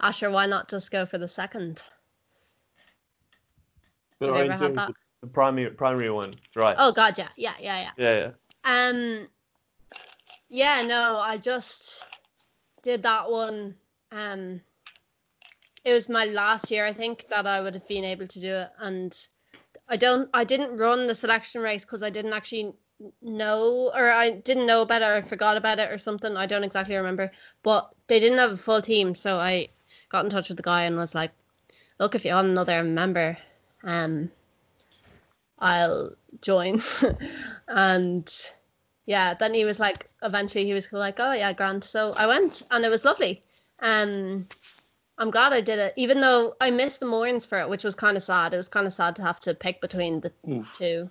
[0.00, 1.84] ah, sure, why not just go for the second?
[4.18, 4.92] But Have you are in ever had terms that?
[5.20, 6.74] the primary primary one, right?
[6.76, 7.90] Oh God, yeah, yeah, yeah, yeah.
[7.96, 8.32] Yeah,
[8.64, 8.88] yeah.
[8.88, 9.28] Um,
[10.48, 12.08] yeah, no, I just
[12.82, 13.76] did that one.
[14.10, 14.60] Um,
[15.84, 18.52] it was my last year, I think, that I would have been able to do
[18.52, 19.16] it, and
[19.88, 22.74] I don't, I didn't run the selection race because I didn't actually
[23.22, 26.36] know, or I didn't know about it, or I forgot about it, or something.
[26.36, 27.30] I don't exactly remember,
[27.62, 29.68] but they didn't have a full team, so I
[30.08, 31.32] got in touch with the guy and was like,
[31.98, 33.36] "Look, if you want another member,
[33.84, 34.30] um,
[35.58, 36.80] I'll join,"
[37.68, 38.28] and
[39.08, 41.82] yeah, then he was like, eventually he was like, oh yeah, Grant.
[41.82, 43.40] So I went and it was lovely.
[43.80, 44.46] Um,
[45.16, 47.94] I'm glad I did it, even though I missed the mornings for it, which was
[47.94, 48.52] kind of sad.
[48.52, 50.70] It was kind of sad to have to pick between the Oof.
[50.74, 51.08] two.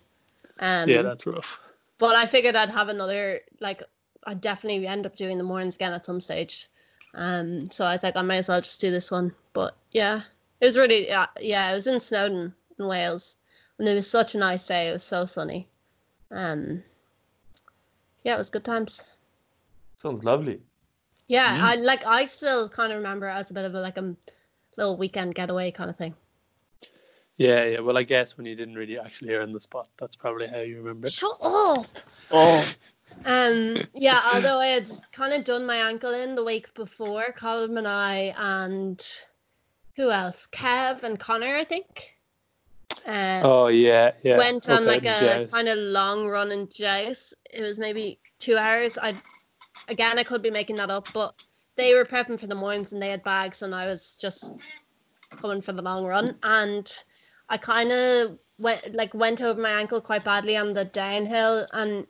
[0.59, 1.59] Um, yeah, that's rough.
[1.97, 3.83] But I figured I'd have another, like,
[4.25, 6.67] I'd definitely end up doing the mornings again at some stage.
[7.15, 9.33] Um, so I was like, I might as well just do this one.
[9.53, 10.21] But yeah,
[10.61, 13.37] it was really, yeah, yeah, it was in Snowdon in Wales,
[13.79, 14.89] and it was such a nice day.
[14.89, 15.67] It was so sunny.
[16.31, 16.83] Um,
[18.23, 19.15] yeah, it was good times.
[19.97, 20.59] Sounds lovely.
[21.27, 22.05] Yeah, I like.
[22.05, 24.15] I still kind of remember it as a bit of a like a
[24.77, 26.15] little weekend getaway kind of thing.
[27.38, 27.79] Yeah, yeah.
[27.79, 30.77] Well, I guess when you didn't really actually earn the spot, that's probably how you
[30.77, 31.13] remember it.
[31.13, 31.85] Shut up.
[32.31, 32.73] Oh,
[33.25, 37.77] Um, yeah, although I had kind of done my ankle in the week before, Colin
[37.77, 39.01] and I and
[39.95, 40.47] who else?
[40.51, 42.17] Kev and Connor, I think.
[43.05, 44.38] Uh, oh yeah, yeah.
[44.38, 47.33] went on Up like a kind of long run in Djouce.
[47.53, 48.97] It was maybe two hours.
[49.01, 49.13] I
[49.88, 51.33] again I could be making that up, but
[51.75, 54.55] they were prepping for the mornings and they had bags and I was just
[55.38, 57.03] coming for the long run and
[57.49, 62.05] I kind of went like went over my ankle quite badly on the downhill and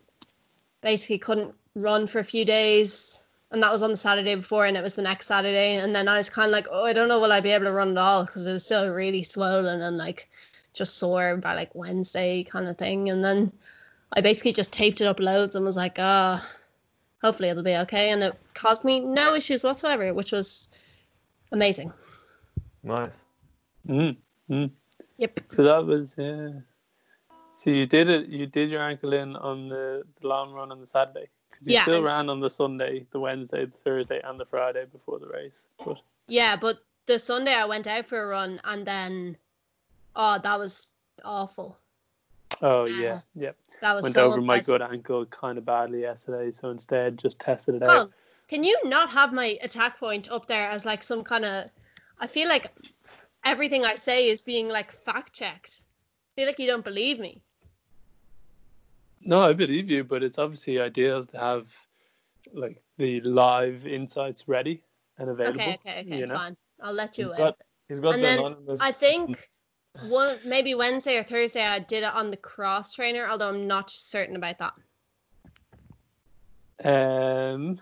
[0.82, 4.78] basically couldn't run for a few days and that was on the Saturday before and
[4.78, 7.08] it was the next Saturday and then I was kind of like oh I don't
[7.08, 9.82] know will I be able to run at all because it was still really swollen
[9.82, 10.30] and like
[10.74, 13.52] just sore by like Wednesday kind of thing and then
[14.14, 16.46] I basically just taped it up loads and was like ah
[17.22, 18.12] hopefully it'll be okay.
[18.12, 20.70] And it caused me no issues whatsoever, which was
[21.52, 21.92] amazing.
[22.84, 23.12] Nice.
[23.88, 24.16] Mm,
[24.50, 24.72] mm.
[25.18, 25.40] Yep.
[25.50, 26.50] So that was yeah.
[27.58, 28.28] So you did it.
[28.28, 31.28] You did your ankle in on the, the long run on the Saturday.
[31.64, 31.84] you Yeah.
[31.84, 35.68] still ran on the Sunday, the Wednesday, the Thursday, and the Friday before the race.
[35.84, 35.98] But
[36.28, 39.38] Yeah, but the Sunday I went out for a run and then,
[40.16, 40.94] oh, that was
[41.26, 41.80] awful.
[42.62, 43.54] oh yeah, yeah.
[43.82, 47.40] That was Went so over my good ankle kind of badly yesterday, so instead just
[47.40, 48.12] tested it out.
[48.48, 51.66] Can you not have my attack point up there as like some kind of?
[52.20, 52.72] I feel like
[53.48, 55.82] everything I say is being like fact checked.
[55.82, 57.42] I feel like you don't believe me.
[59.22, 61.74] No, I believe you, but it's obviously ideal to have
[62.54, 64.84] like the live insights ready
[65.18, 65.62] and available.
[65.62, 66.36] Okay, okay, okay, you know?
[66.36, 66.56] fine.
[66.82, 67.38] I'll let you He's in.
[67.38, 68.82] got he's got And the then anonymous.
[68.82, 69.50] I think
[70.04, 73.90] one maybe Wednesday or Thursday I did it on the cross trainer, although I'm not
[73.90, 74.74] certain about that.
[76.86, 77.80] Um,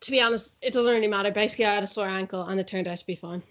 [0.00, 1.30] To be honest, it doesn't really matter.
[1.30, 3.42] Basically, I had a sore ankle and it turned out to be fine.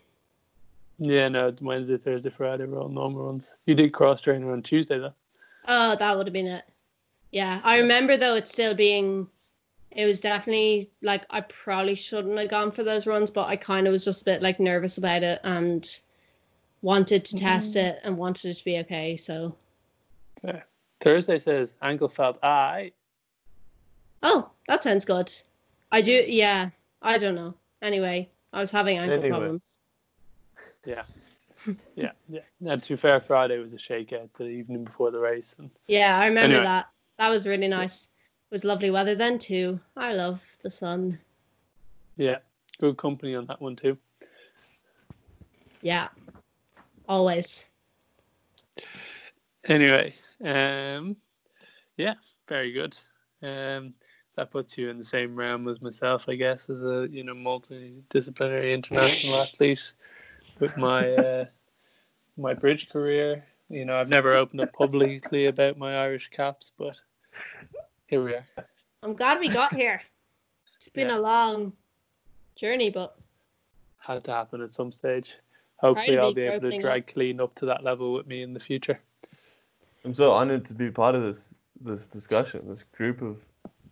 [1.00, 3.56] Yeah, no, Wednesday, Thursday, Friday were all normal ones.
[3.66, 5.14] You did cross trainer on Tuesday though.
[5.68, 6.64] Oh, that would have been it.
[7.32, 9.28] Yeah, I remember though it still being.
[9.92, 13.88] It was definitely like I probably shouldn't have gone for those runs, but I kind
[13.88, 15.86] of was just a bit like nervous about it and
[16.82, 17.84] wanted to test mm.
[17.84, 19.16] it and wanted it to be okay.
[19.16, 19.56] So,
[21.02, 22.92] Thursday says ankle felt aye.
[24.24, 25.32] oh, that sounds good.
[25.92, 26.70] I do, yeah.
[27.02, 27.54] I don't know.
[27.82, 29.30] Anyway, I was having ankle Anyway.
[29.30, 29.80] problems.
[30.88, 31.04] Yeah.
[31.96, 32.42] yeah, yeah.
[32.66, 36.20] And to be fair, Friday was a shakeout the evening before the race, and Yeah,
[36.20, 36.64] I remember Anyway.
[36.64, 36.90] that.
[37.18, 38.10] That was really nice.
[38.52, 39.80] It was lovely weather then too.
[39.96, 41.18] I love the sun.
[42.18, 42.40] yeah,
[42.80, 43.98] good company on that one too.
[45.82, 46.10] Yeah,
[47.08, 47.70] always.
[49.68, 50.14] Anyway,
[50.44, 51.16] um,
[51.98, 52.16] yeah,
[52.48, 52.98] very good.
[53.42, 53.94] Um,
[54.28, 57.24] so that puts you in the same realm as myself, I guess, as a you
[57.24, 59.94] know multidisciplinary international athlete
[60.60, 61.46] with my uh,
[62.38, 63.46] my bridge career.
[63.70, 67.02] You know, I've never opened up publicly about my Irish caps, but
[68.08, 68.46] here we are.
[69.02, 70.02] I'm glad we got here.
[70.76, 71.18] It's been Yeah.
[71.18, 71.74] a long
[72.56, 73.18] journey, but
[73.98, 75.36] Had to happen at some stage.
[75.78, 78.54] Hopefully, I'll be able to opening drag clean up to that level with me in
[78.54, 79.00] the future.
[80.04, 83.38] I'm so honored to be part of this this discussion, this group of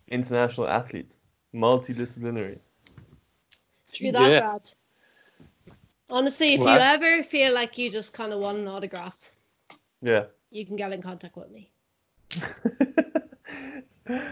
[0.08, 1.18] international athletes,
[1.52, 2.58] multidisciplinary.
[3.92, 4.40] true that, Yeah.
[4.40, 4.70] Brad.
[6.10, 9.34] Honestly, if Well, you I- ever feel like you just kind of want an autograph,
[10.02, 10.26] Yeah.
[10.50, 11.70] you can get in contact with me.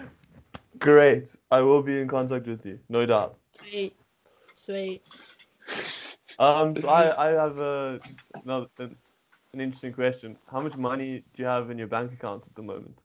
[0.79, 1.35] Great.
[1.51, 3.37] I will be in contact with you, no doubt.
[3.59, 3.97] Sweet,
[4.55, 5.03] sweet.
[6.39, 8.01] Um, so I, I have a,
[8.45, 8.97] another, an,
[9.53, 10.37] an interesting question.
[10.51, 12.99] How much money do you have in your bank account at the moment?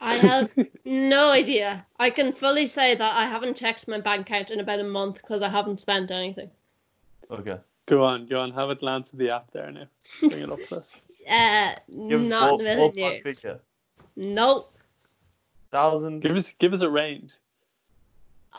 [0.00, 0.50] I have
[0.84, 1.86] no idea.
[1.98, 5.16] I can fully say that I haven't checked my bank account in about a month
[5.22, 6.50] because I haven't spent anything.
[7.30, 7.58] Okay.
[7.86, 8.52] Go on, go on.
[8.52, 9.86] Have a glance at the app there now.
[10.20, 11.02] Bring it up to us.
[11.28, 11.74] Uh,
[12.08, 13.40] Give not in a million ballpark years.
[13.40, 13.58] figure.
[14.14, 14.70] Nope.
[15.72, 16.20] Thousand.
[16.20, 17.32] Give us, give us a range.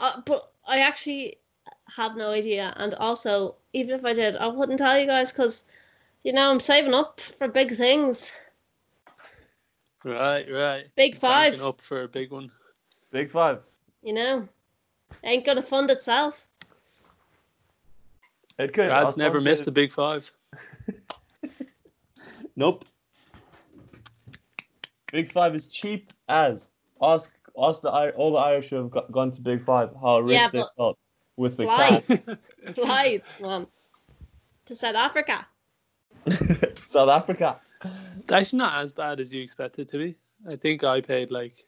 [0.02, 1.38] Uh, but I actually
[1.96, 2.74] have no idea.
[2.76, 5.64] And also, even if I did, I wouldn't tell you guys because,
[6.24, 8.38] you know, I'm saving up for big things.
[10.04, 10.88] Right, right.
[10.98, 11.54] Big five.
[11.54, 12.52] Banking up for a big one.
[13.12, 13.60] Big five.
[14.04, 14.48] You know,
[15.24, 16.48] ain't gonna fund itself.
[18.60, 18.88] It could.
[18.88, 20.32] Brad's Our never missed a big five.
[22.58, 22.86] Nope.
[25.12, 26.72] Big Five is cheap as.
[27.02, 27.32] Ask
[27.62, 30.50] ask the all the Irish who have go- gone to Big Five how rich Yeah,
[30.50, 30.98] they felt
[31.38, 32.04] with the cat.
[32.04, 33.68] Flights, flights, man,
[34.66, 35.48] to South Africa.
[36.88, 37.60] South Africa.
[38.20, 40.16] It's actually not as bad as you expect it to be.
[40.50, 41.64] I think I paid like,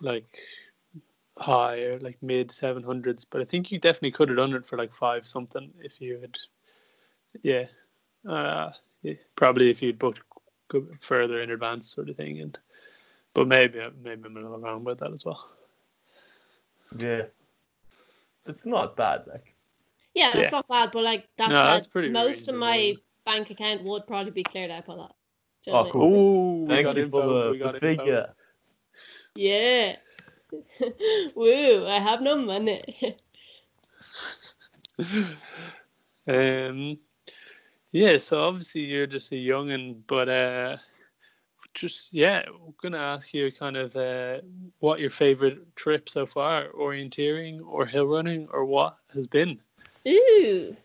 [0.00, 0.24] like,
[1.38, 4.66] high or like mid seven hundreds, but I think you definitely could have done it
[4.66, 6.38] for like five something if you had,
[7.42, 7.66] yeah,
[8.28, 8.72] uh,
[9.02, 10.22] yeah, probably if you'd booked
[10.68, 12.40] go- further in advance sort of thing.
[12.40, 12.58] And
[13.34, 15.50] but maybe maybe I'm a little wrong about that as well.
[16.98, 17.22] Yeah.
[18.46, 19.54] It's not bad, like.
[20.14, 20.58] Yeah, that's Yeah.
[20.58, 23.02] not bad, but like that No, that's pretty most of my reasonable.
[23.24, 25.12] bank account would probably be cleared out by that.
[25.64, 25.92] Do Oh, you know what I mean?
[25.92, 26.16] cool.
[26.16, 27.20] Oh, we Thank got you info.
[27.20, 28.34] for the, we got the figure.
[29.34, 29.96] Yeah.
[31.34, 31.86] Woo!
[31.86, 32.82] I have no money.
[36.28, 36.98] Um,
[37.92, 40.76] yeah, so obviously you're just a youngin, but uh,
[41.72, 44.40] just yeah, I'm gonna ask you kind of uh,
[44.80, 49.60] what your favorite trip so far, orienteering or hill running, or what has been.
[50.08, 50.76] Ooh,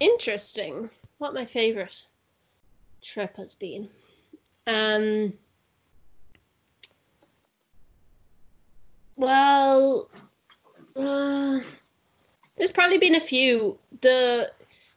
[0.00, 0.88] interesting.
[1.18, 2.06] What my favorite
[3.02, 3.88] trip has been.
[4.66, 5.32] Um,
[9.16, 10.08] Well,
[10.96, 11.60] uh,
[12.56, 13.78] there's probably been a few.
[14.00, 14.50] The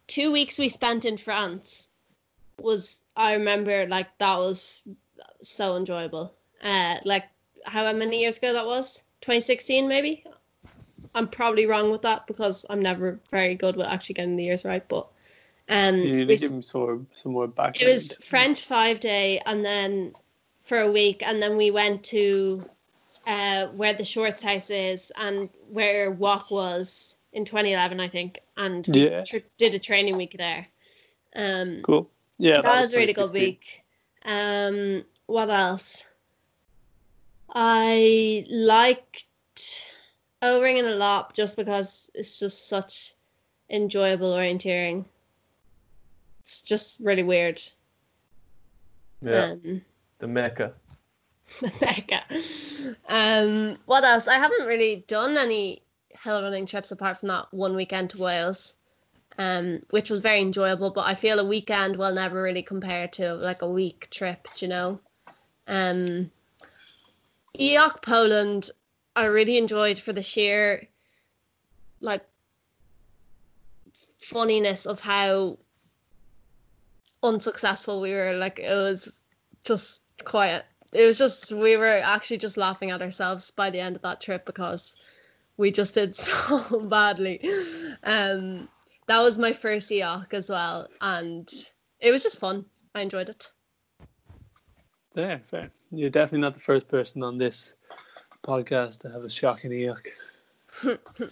[0.08, 1.90] two weeks we spent in France
[2.60, 4.82] was, I remember, like that was
[5.42, 6.34] so enjoyable.
[6.64, 7.26] Uh, like
[7.66, 9.04] how many years ago that was?
[9.22, 10.24] 2016, maybe.
[11.16, 14.66] I'm probably wrong with that because I'm never very good with actually getting the years
[14.66, 14.88] right.
[14.88, 15.08] But
[15.70, 19.66] um, need we give him some more, some more it was French five day, and
[19.66, 20.14] then
[20.62, 22.64] for a week, and then we went to
[23.26, 28.88] uh, where the Shorts House is and where WOC was in 2011, I think, and
[28.96, 29.24] Yeah.
[29.24, 30.68] tr- did a training week there.
[31.36, 32.10] Um, cool.
[32.38, 33.84] Yeah, that, was a really good week.
[34.26, 36.08] Um, what else?
[37.54, 39.26] I liked
[40.42, 43.14] O-Ringen a lot just because it's just such
[43.70, 45.06] enjoyable orienteering.
[46.42, 47.62] It's just really weird.
[49.22, 49.82] Yeah, Um,
[50.20, 50.74] the Mecca.
[51.82, 52.24] Mecca.
[53.08, 54.28] Um, what else?
[54.28, 55.82] I haven't really done any
[56.24, 58.78] hill running trips apart from that one weekend to Wales,
[59.38, 60.92] um, which was very enjoyable.
[60.92, 64.48] But I feel a weekend will never really compare to like a week trip.
[64.58, 65.00] You know,
[65.68, 66.32] um,
[67.60, 68.70] EOC Poland.
[69.16, 70.88] I really enjoyed for the sheer,
[72.02, 72.24] like,
[74.20, 75.58] funniness of how
[77.24, 78.34] unsuccessful we were.
[78.34, 79.22] Like it was
[79.66, 80.66] just quiet.
[80.94, 84.22] It was just we were actually just laughing at ourselves by the end of that
[84.22, 84.98] trip because
[85.58, 87.40] we just did so badly.
[88.04, 88.68] Um,
[89.08, 91.50] that was my first EOC as well, and
[92.00, 92.66] it was just fun.
[92.96, 93.52] I enjoyed it.
[95.14, 95.72] Fair, fair.
[95.92, 97.74] You're definitely not the first person on this
[98.44, 100.08] podcast to have a shocking EOC.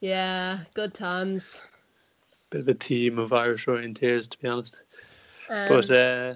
[0.00, 1.84] Yeah, good times.
[2.50, 4.80] Bit of a team of Irish orienteers, to be honest.
[5.48, 6.34] Um, But uh,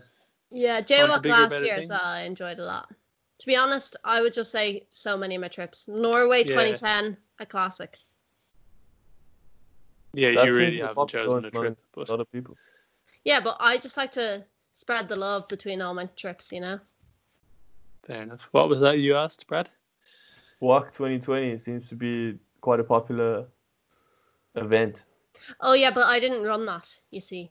[0.50, 2.00] Yeah, On to JWOC last better year as well.
[2.02, 2.90] I enjoyed a lot.
[3.38, 5.88] To be honest, I would just say so many of my trips.
[5.88, 6.44] Norway Yeah.
[6.48, 7.96] 2010, a classic.
[10.12, 11.54] yeah, That you really haven't chosen a trip.
[11.62, 12.56] among But A lot of people.
[13.24, 16.80] Yeah, but I just like to spread the love between all my trips, you know?
[18.02, 18.48] fair enough.
[18.50, 19.68] What was that you asked, Brad?
[20.60, 23.46] WOC 2020 seems to be quite a popular
[24.56, 25.02] event.
[25.60, 27.50] Oh, yeah, but I didn't run that, you see.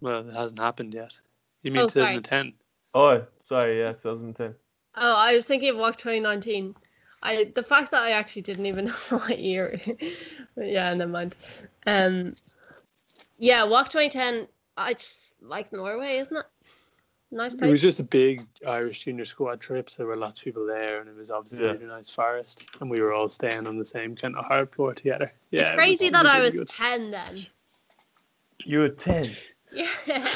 [0.00, 1.18] Well, it hasn't happened yet.
[1.62, 2.16] You mean Oh, sorry.
[2.16, 2.52] 2010?
[2.94, 4.54] Oh, sorry, yeah, 2010.
[4.96, 6.74] Oh, I was thinking of WOC 2019.
[7.22, 9.80] I the fact that I actually didn't even know what year.
[10.56, 11.36] yeah, never mind.
[11.86, 12.34] Um,
[13.38, 14.48] yeah, WOC 2010.
[14.76, 16.46] I just like Norway, isn't it?
[17.30, 17.68] Nice place.
[17.68, 20.66] It was just a big Irish junior squad trip, so there were lots of people
[20.66, 21.70] there, and it was obviously Yeah.
[21.70, 24.70] a really nice forest, and we were all staying on the same kind of hard
[24.70, 25.32] floor together.
[25.50, 26.66] Yeah, it's it was- crazy it that I was good.
[26.68, 27.46] 10 then.
[28.64, 29.30] You were 10.
[29.72, 30.26] Yeah.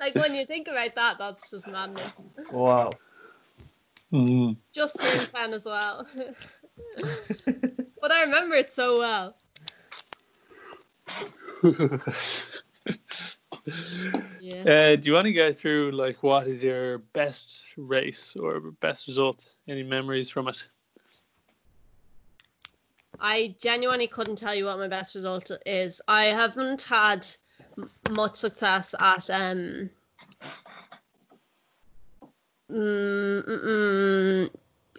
[0.00, 2.24] Like when you think about that, that's just madness.
[2.50, 2.90] Wow.
[4.12, 4.56] Mm.
[4.74, 6.06] Just turned 10 as well.
[8.00, 9.36] but I remember it so well.
[14.40, 14.62] Yeah.
[14.62, 19.06] Uh, do you want to go through like what is your best race or best
[19.06, 19.54] result?
[19.68, 20.66] Any memories from it?
[23.20, 26.00] I genuinely couldn't tell you what my best result is.
[26.08, 27.26] I haven't had m-
[28.10, 29.90] much success at um
[32.70, 34.50] mm, mm, mm,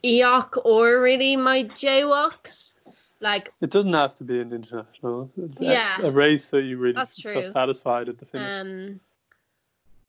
[0.03, 2.75] EOC or really my JWOCs.
[3.19, 5.29] Like It doesn't have to be an international.
[5.59, 6.01] Yeah.
[6.01, 7.51] a race that you really That's are true.
[7.51, 8.49] satisfied at the finish.
[8.49, 8.99] Um,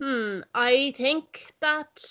[0.01, 0.41] hmm.
[0.55, 2.03] I think that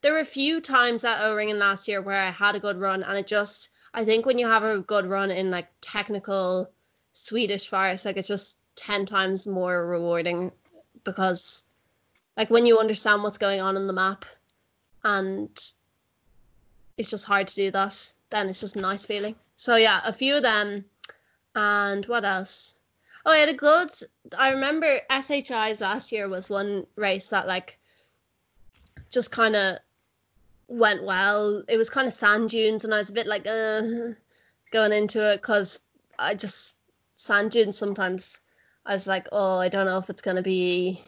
[0.00, 2.78] there were a few times at O Ringen last year where I had a good
[2.78, 6.70] run, and it just I think when you have a good run in like technical
[7.12, 10.50] Swedish forest, like it's just ten times more rewarding
[11.04, 11.64] because
[12.36, 14.24] like when you understand what's going on in the map,
[15.04, 15.50] and
[16.96, 18.14] it's just hard to do that.
[18.30, 19.34] Then it's just a nice feeling.
[19.56, 20.84] So yeah, a few of them,
[21.54, 22.80] and what else?
[23.26, 23.90] Oh, I had a good.
[24.38, 27.78] I remember SHI's last year was one race that like
[29.10, 29.78] just kind of
[30.68, 31.62] went well.
[31.68, 33.82] It was kind of sand dunes, and I was a bit like uh,
[34.70, 35.80] going into it because
[36.18, 36.76] I just
[37.16, 38.40] sand dunes sometimes.
[38.86, 41.00] I was like, oh, I don't know if it's gonna be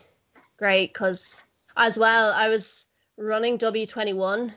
[0.59, 1.45] great because
[1.77, 4.53] as well I was running W twenty one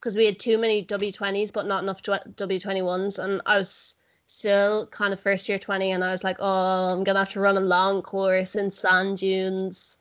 [0.00, 3.56] because we had too many W twenties but not enough W twenty ones, and I
[3.58, 3.96] was
[4.26, 7.28] still kind of first year 20 and I was like, oh, I'm going to have
[7.30, 9.98] to run a long course in sand dunes,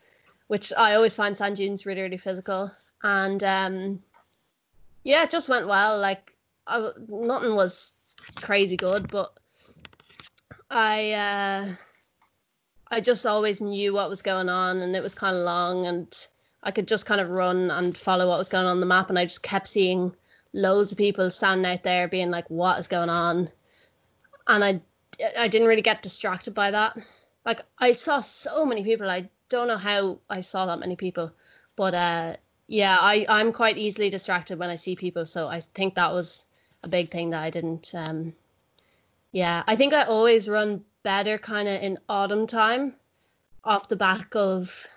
[0.48, 2.72] which I always find sand dunes really, really physical.
[3.04, 4.02] And um,
[5.04, 6.00] yeah, it just went well.
[6.00, 6.36] Like,
[6.68, 7.94] I, nothing was
[8.42, 9.38] crazy good, but
[10.72, 11.66] I, uh,
[12.94, 16.28] I just always knew what was going on and it was kind of long and
[16.62, 19.10] I could just kind of run and follow what was going on, on the map.
[19.10, 20.14] And I just kept seeing
[20.54, 23.50] loads of people standing out there being like, "What is going on?"
[24.48, 24.80] And I,
[25.38, 26.98] I didn't really get distracted by that.
[27.46, 29.10] Like I saw so many people.
[29.10, 31.34] I don't know how I saw that many people,
[31.76, 32.36] but uh,
[32.68, 35.26] yeah, I I'm quite easily distracted when I see people.
[35.26, 36.46] So I think that was
[36.84, 37.94] a big thing that I didn't.
[37.96, 38.34] Um,
[39.32, 42.96] yeah, I think I always run better kind of in autumn time,
[43.64, 44.88] off the back of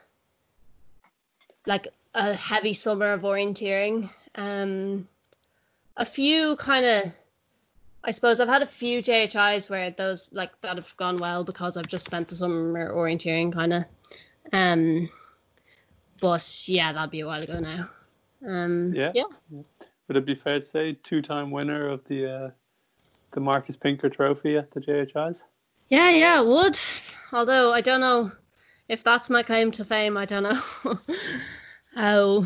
[1.67, 4.09] like a heavy summer of orienteering.
[4.37, 5.07] Um,
[5.97, 7.03] a few kind of,
[8.05, 11.77] I suppose I've had a few JHIs where those like that have gone well because
[11.77, 13.85] I've just spent the summer orienteering kind of.
[14.53, 15.09] Um,
[16.23, 17.89] but yeah, that'd be a while ago now.
[18.47, 19.13] Um, Yeah.
[19.15, 19.25] yeah,
[20.09, 22.51] Would it be fair to say two-time winner of the uh,
[23.33, 25.43] the Marcus Pinker Trophy at the JHIs?
[25.89, 26.77] Yeah, yeah, it would.
[27.33, 28.31] Although I don't know
[28.89, 30.17] if that's my claim to fame.
[30.17, 30.95] I don't know
[31.97, 32.45] how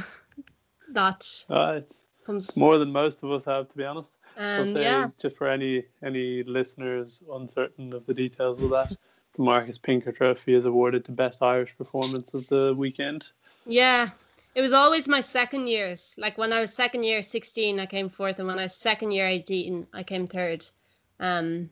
[0.92, 1.80] that Uh,
[2.24, 2.56] comes.
[2.56, 4.18] more than most of us have, to be honest.
[4.36, 8.96] I'll Um, say yeah, just for any any listeners uncertain of the details of that,
[9.36, 13.30] the Marcus Pinker Trophy is awarded to best Irish performance of the weekend.
[13.66, 14.10] yeah.
[14.54, 16.16] It was always my second years.
[16.18, 19.12] Like when I was second year, sixteen, I came fourth, and when I was second
[19.12, 20.64] year, eighteen, I came third.
[21.20, 21.70] Um.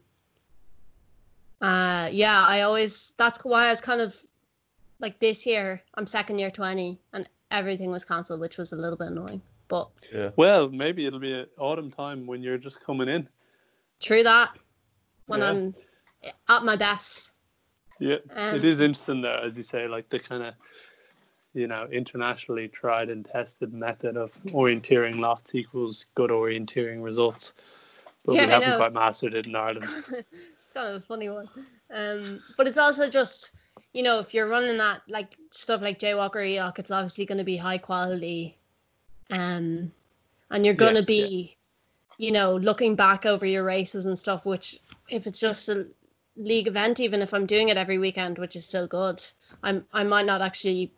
[1.61, 3.13] Uh, yeah, I always.
[3.19, 4.15] That's why I was kind of
[5.01, 5.83] like this year.
[5.95, 9.43] I'm second year twenty, and everything was cancelled, which was a little bit annoying.
[9.69, 10.31] But Yeah.
[10.37, 13.29] Well, maybe it'll be a autumn time when you're just coming in.
[14.01, 14.57] true that.
[15.27, 15.51] When Yeah.
[15.51, 15.75] I'm
[16.49, 17.33] at my best.
[17.99, 20.55] Yeah, Um, it is interesting though, as you say, like the kind of
[21.53, 27.55] you know internationally tried and tested method of orienteering lots equals good orienteering results.
[28.25, 28.77] But Yeah, I we haven't know.
[28.77, 29.85] quite mastered it in Ireland.
[30.79, 31.49] kind of a funny one.
[31.95, 33.57] Um, but it's also just,
[33.93, 37.39] you know, if you're running that like stuff like JWOC or EOC, it's obviously going
[37.39, 38.57] to be high quality.
[39.31, 39.91] Um,
[40.51, 41.57] and you're going to Yeah, be,
[42.19, 44.79] you know, looking back over your races and stuff, which
[45.11, 45.87] if it's just a
[46.37, 49.21] league event, even if I'm doing it every weekend, which is still good,
[49.63, 50.93] I'm, I might not actually,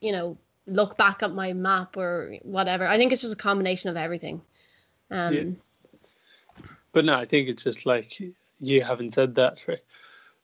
[0.00, 2.86] you know, look back at my map or whatever.
[2.86, 4.42] I think it's just a combination of everything.
[5.10, 5.44] Um, Yeah.
[6.92, 8.20] But no, I think it's just like
[8.60, 9.76] you haven't said that for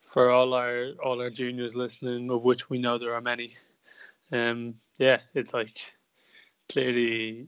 [0.01, 3.55] for all our all our juniors listening, of which we know there are many.
[4.31, 5.79] Um, yeah, it's like
[6.69, 7.47] clearly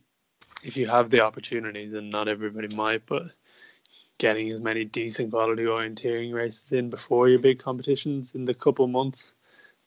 [0.63, 3.31] if you have the opportunities, and not everybody might, but
[4.17, 8.87] getting as many decent quality orienteering races in before your big competitions in the couple
[8.87, 9.33] months,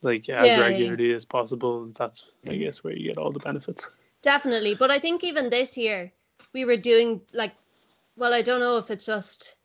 [0.03, 0.63] like as Yeah, yeah.
[0.63, 3.91] regularly as possible, that's I guess where you get all the benefits.
[4.23, 4.75] Definitely.
[4.75, 6.13] But I think even this year
[6.53, 7.55] we were doing like
[8.17, 9.57] well, I don't know if it's just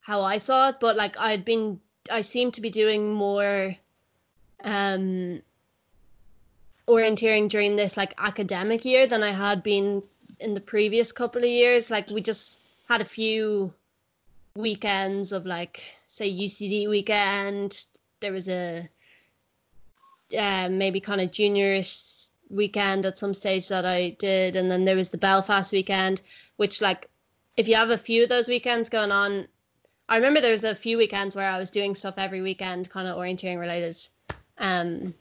[0.00, 1.80] how I saw it, but like I'd been
[2.10, 3.74] I seemed to be doing more
[4.64, 5.40] um
[6.88, 10.02] orienteering during this like academic year than I had been
[10.40, 11.90] in the previous couple of years.
[11.90, 13.72] Like we just had a few
[14.56, 17.86] weekends of like say UCD weekend.
[18.20, 18.88] There was a
[20.36, 24.96] uh, maybe kind of juniorish weekend at some stage that I did, and then there
[24.96, 26.22] was the Belfast weekend,
[26.56, 27.06] which like
[27.56, 29.46] if you have a few of those weekends going on,
[30.10, 33.06] I remember there was a few weekends where I was doing stuff every weekend, kind
[33.06, 33.96] of orienteering related,
[34.58, 35.14] um,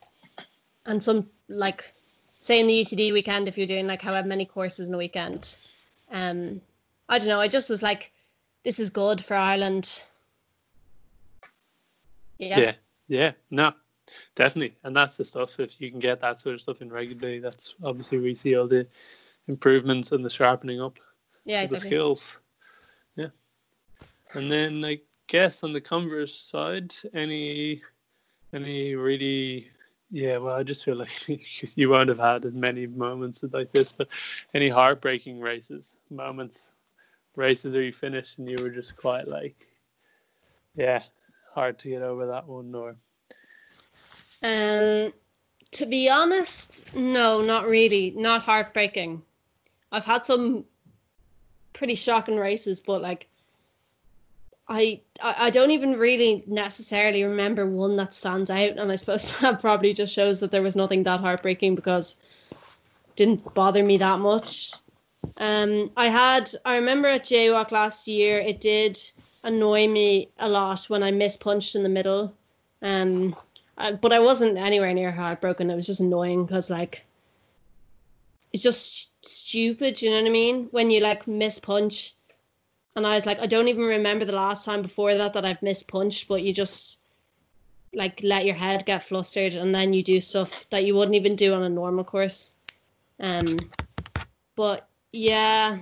[0.88, 1.94] and some like
[2.42, 5.58] say in the UCD weekend if you're doing like however many courses in a weekend,
[6.12, 6.59] um,
[7.08, 7.39] I don't know.
[7.39, 8.12] I just was like,
[8.63, 10.04] this is good for Ireland.
[12.39, 12.59] Yeah.
[12.59, 12.74] Yeah,
[13.08, 13.74] yeah, no,
[14.34, 15.59] definitely, and that's the stuff.
[15.59, 18.68] If you can get that sort of stuff in regularly, that's obviously we see all
[18.68, 18.88] the
[19.47, 20.97] improvements and the sharpening up
[21.46, 22.38] Yeah, of the skills.
[23.16, 23.28] Yeah,
[24.36, 27.82] and then I guess on the Converse side, any
[28.54, 29.70] any really.
[30.12, 31.30] Yeah, well, I just feel like
[31.78, 34.08] you won't have had as many moments like this, but
[34.56, 36.72] any heartbreaking races, moments,
[37.36, 39.68] races where you finished and you were just quite like,
[40.76, 41.04] yeah,
[41.54, 42.96] hard to get over that one, or
[44.42, 45.14] Um,
[45.72, 48.12] to be honest, no, not really.
[48.16, 49.22] Not heartbreaking.
[49.92, 50.66] I've had some
[51.74, 53.29] pretty shocking races, but like,
[54.70, 59.39] I I I don't even really necessarily remember one that stands out, and I suppose
[59.41, 62.17] that probably just shows that there was nothing that heartbreaking because
[63.16, 64.74] didn't bother me that much.
[65.37, 68.97] Um, I had I remember at JWOC last year, it did
[69.43, 72.33] annoy me a lot when I mispunched in the middle.
[72.82, 73.36] Um,
[73.78, 75.71] uh, but I wasn't anywhere near heartbroken.
[75.71, 77.05] It was just annoying because like
[78.54, 80.01] it's just stupid.
[80.01, 80.67] You know what I mean?
[80.71, 82.13] When you like miss punch,
[82.95, 85.61] and I was like, I don't even remember the last time before that that I've
[85.61, 87.01] missed punched, but you just
[87.93, 91.36] like let your head get flustered, and then you do stuff that you wouldn't even
[91.36, 92.55] do on a normal course.
[93.20, 93.57] Um,
[94.55, 95.79] but Yeah.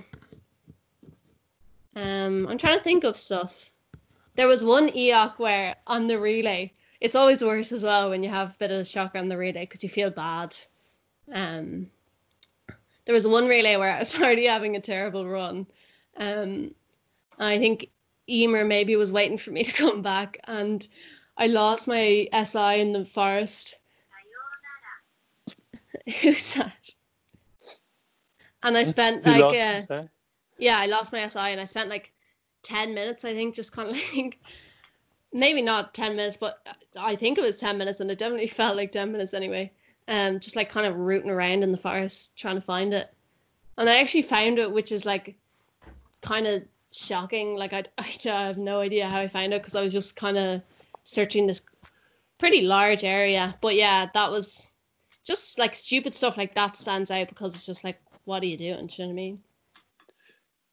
[1.96, 3.70] Um, I'm trying to think of stuff.
[4.36, 8.30] There was one EOC where on the relay, it's always worse as well when you
[8.30, 10.54] have a bit of a shock on the relay because you feel bad.
[11.32, 11.90] Um,
[13.04, 15.66] there was one relay where I was already having a terrible run.
[16.16, 16.74] Um,
[17.46, 17.90] I think
[18.28, 20.86] Emer maybe was waiting for me to come back, and
[21.36, 23.76] I lost my SI in the forest.
[26.22, 26.90] Who's that?
[28.62, 29.82] And I spent You like uh,
[30.58, 32.12] yeah, I lost my SI and I spent like
[32.62, 34.38] 10 minutes, I think, just kind of like
[35.32, 36.66] maybe not 10 minutes, but
[37.00, 39.70] I think it was 10 minutes and it definitely felt like 10 minutes anyway.
[40.08, 43.12] Um, just like kind of rooting around in the forest trying to find it.
[43.76, 45.36] And I actually found it, which is like
[46.22, 46.62] kind of
[46.92, 47.56] shocking.
[47.56, 50.38] Like, I, I have no idea how I found it because I was just kind
[50.38, 50.62] of
[51.02, 51.64] searching this
[52.38, 53.54] pretty large area.
[53.60, 54.74] But yeah, that was
[55.24, 58.56] just like stupid stuff like that stands out because it's just like, what are you
[58.56, 58.86] doing?
[58.86, 59.42] Do you know what I mean?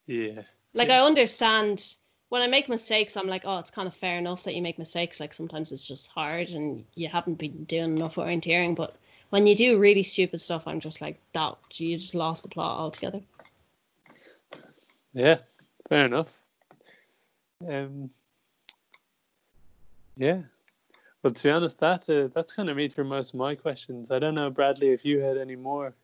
[0.08, 0.42] Yeah.
[0.74, 1.02] Like Yeah.
[1.02, 1.96] I understand
[2.30, 4.78] when I make mistakes, I'm like, oh, it's kind of fair enough that you make
[4.78, 5.20] mistakes.
[5.20, 8.76] Like sometimes it's just hard and you haven't been doing enough orienteering.
[8.76, 8.96] But
[9.30, 12.80] when you do really stupid stuff, I'm just like, that you just lost the plot
[12.80, 13.22] altogether.
[15.14, 15.38] Yeah,
[15.90, 16.40] fair enough.
[17.68, 18.10] Um,
[20.18, 20.42] yeah.
[21.24, 24.12] Well, to be honest, that uh, that's kind of me through most of my questions.
[24.12, 25.96] I don't know, Bradley, if you had any more.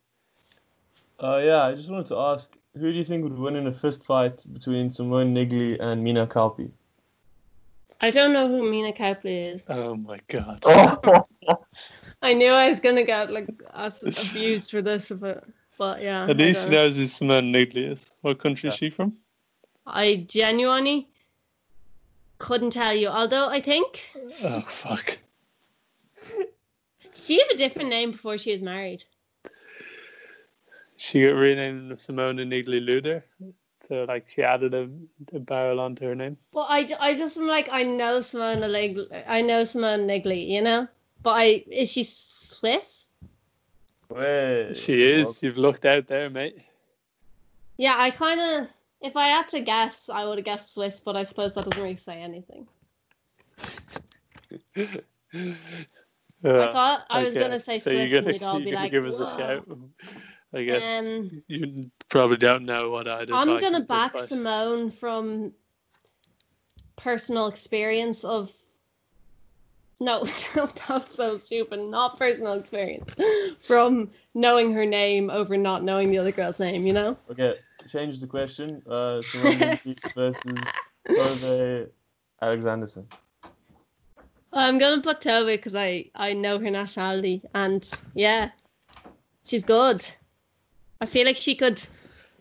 [1.22, 3.72] Uh, yeah, I just wanted to ask, who do you think would win in a
[3.72, 6.72] fist fight between Simone Niggli and Minna Kauppi?
[8.02, 9.66] I don't know who Minna Kauppi is.
[9.70, 10.64] Oh my god.
[12.24, 15.44] I knew I was gonna get like abused for this, but
[15.78, 16.28] but yeah.
[16.28, 18.12] At least she knows who Simone Niggli is.
[18.22, 19.16] What country is she from?
[19.86, 21.08] I genuinely
[22.38, 23.08] couldn't tell you.
[23.08, 24.10] Although I think
[24.44, 25.18] Oh fuck.
[27.14, 29.04] she have a different name before she was married.
[30.98, 33.24] She got renamed Simone Niggli Luder.
[33.88, 34.88] So like she added a,
[35.36, 36.38] a barrel onto her name.
[36.52, 40.62] But I, I just am like I know Simone Niggli, I know Simone Niggli, you
[40.62, 40.88] know.
[41.24, 43.10] But I is she Swiss?
[44.10, 45.42] Wait, She is.
[45.42, 46.58] You've looked out there, mate.
[47.78, 48.68] Yeah, I kind of.
[49.02, 51.82] If I had to guess, I would have guessed Swiss, but I suppose that doesn't
[51.82, 52.68] really say anything.
[56.58, 57.40] I Uh, thought I was okay.
[57.46, 59.20] gonna say So Swiss, you're and gonna, you'd all you're be gonna like, give us
[59.20, 59.68] a shout.
[60.54, 64.28] I guess Um, you probably don't know what I'd I'm gonna back point.
[64.28, 65.54] Simone from
[66.98, 68.52] personal experience of.
[70.04, 71.80] No, that's so stupid.
[71.88, 73.16] Not personal experience.
[73.60, 77.18] From knowing her name over not knowing the other girl's name, you know?
[77.30, 77.60] Okay,
[77.92, 78.82] change the question.
[78.88, 79.58] Uh, Simone
[80.16, 80.60] versus
[81.08, 81.90] Tove
[82.42, 83.06] Alexandersson.
[84.54, 87.84] I'm gonna put Tove because I I know her nationality and
[88.16, 88.52] yeah,
[89.46, 90.06] she's good.
[91.00, 91.80] I feel like she could.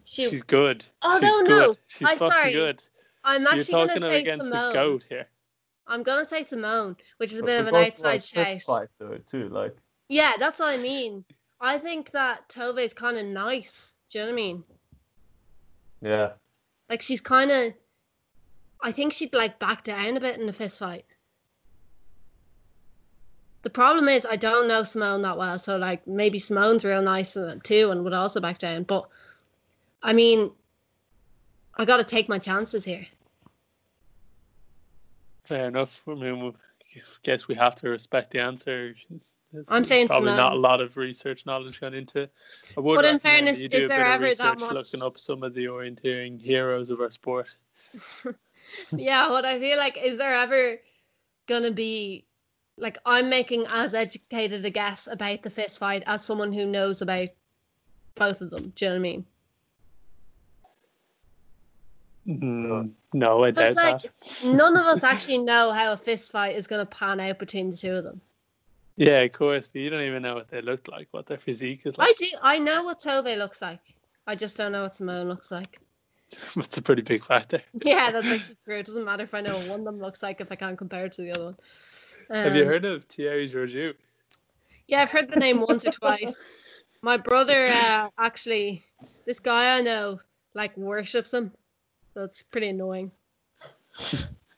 [0.05, 0.29] She.
[0.29, 0.85] She's good.
[1.03, 1.49] Oh, She's no, good.
[1.49, 1.75] no.
[1.89, 2.53] She's I'm sorry.
[2.53, 2.83] good.
[3.25, 5.27] I'm You're actually gonna talking say against the goat here.
[5.87, 8.67] I'm gonna say Simone, which is a But bit of an both, outside like, fist
[8.67, 8.89] shout.
[8.99, 9.49] though, too.
[9.49, 9.77] Like,
[10.09, 11.25] Yeah, that's what I mean.
[11.61, 13.95] I think that Tove is kind of nice.
[14.09, 14.65] Do you know what I mean?
[16.01, 16.33] Yeah,
[16.89, 17.75] Like she's kind of.
[18.83, 21.05] I think she'd like back down a bit in the fist fight.
[23.63, 27.37] The problem is I don't know Simone that well, so like maybe Simone's real nice
[27.37, 28.85] uh, too and would also back down.
[28.85, 29.07] But
[30.03, 30.51] I mean,
[31.77, 33.07] I got to take my chances here.
[35.45, 36.03] Fair enough.
[36.09, 36.53] I mean, we
[37.23, 38.95] guess we have to respect the answer.
[39.53, 42.33] There's I'm saying probably not a lot of research knowledge gone into it.
[42.77, 45.65] I would But in fairness, is there ever that much- looking up some of the
[45.65, 47.57] orienteering heroes of our sport.
[48.97, 50.81] yeah, what I feel like is there ever
[51.47, 52.25] gonna be
[52.77, 57.03] like I'm making as educated a guess about the fist fight as someone who knows
[57.03, 57.29] about
[58.15, 58.73] both of them.
[58.77, 59.27] Do you know what I mean?
[62.29, 64.45] Mm, no, I doubt like that.
[64.45, 67.77] none of us actually know how a fist fight is gonna pan out between the
[67.77, 68.21] two of them.
[69.01, 71.87] Yeah, of course, but you don't even know what they look like, what their physique
[71.87, 72.09] is like.
[72.09, 72.27] I do.
[72.43, 73.81] I know what Tove looks like.
[74.27, 75.81] I just don't know what Simone looks like.
[76.55, 77.63] That's a pretty big factor.
[77.83, 78.77] Yeah, that's actually true.
[78.77, 80.77] It doesn't matter if I know what one of them looks like if I can't
[80.77, 81.57] compare it to the other one.
[82.31, 83.95] Have you Um, heard of Thierry Georgiou?
[84.87, 86.57] Yeah, I've heard the name once or twice.
[87.03, 88.83] My brother uh, actually,
[89.25, 90.21] this guy I know,
[90.55, 91.53] like worships him.
[92.13, 93.13] So it's pretty annoying.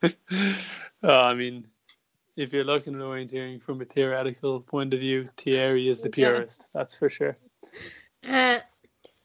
[0.02, 0.50] oh,
[1.02, 1.64] I mean,
[2.36, 6.66] if you're looking at orienteering from a theoretical point of view, Thierry is the purist.
[6.72, 7.34] That's for sure.
[8.28, 8.58] Uh,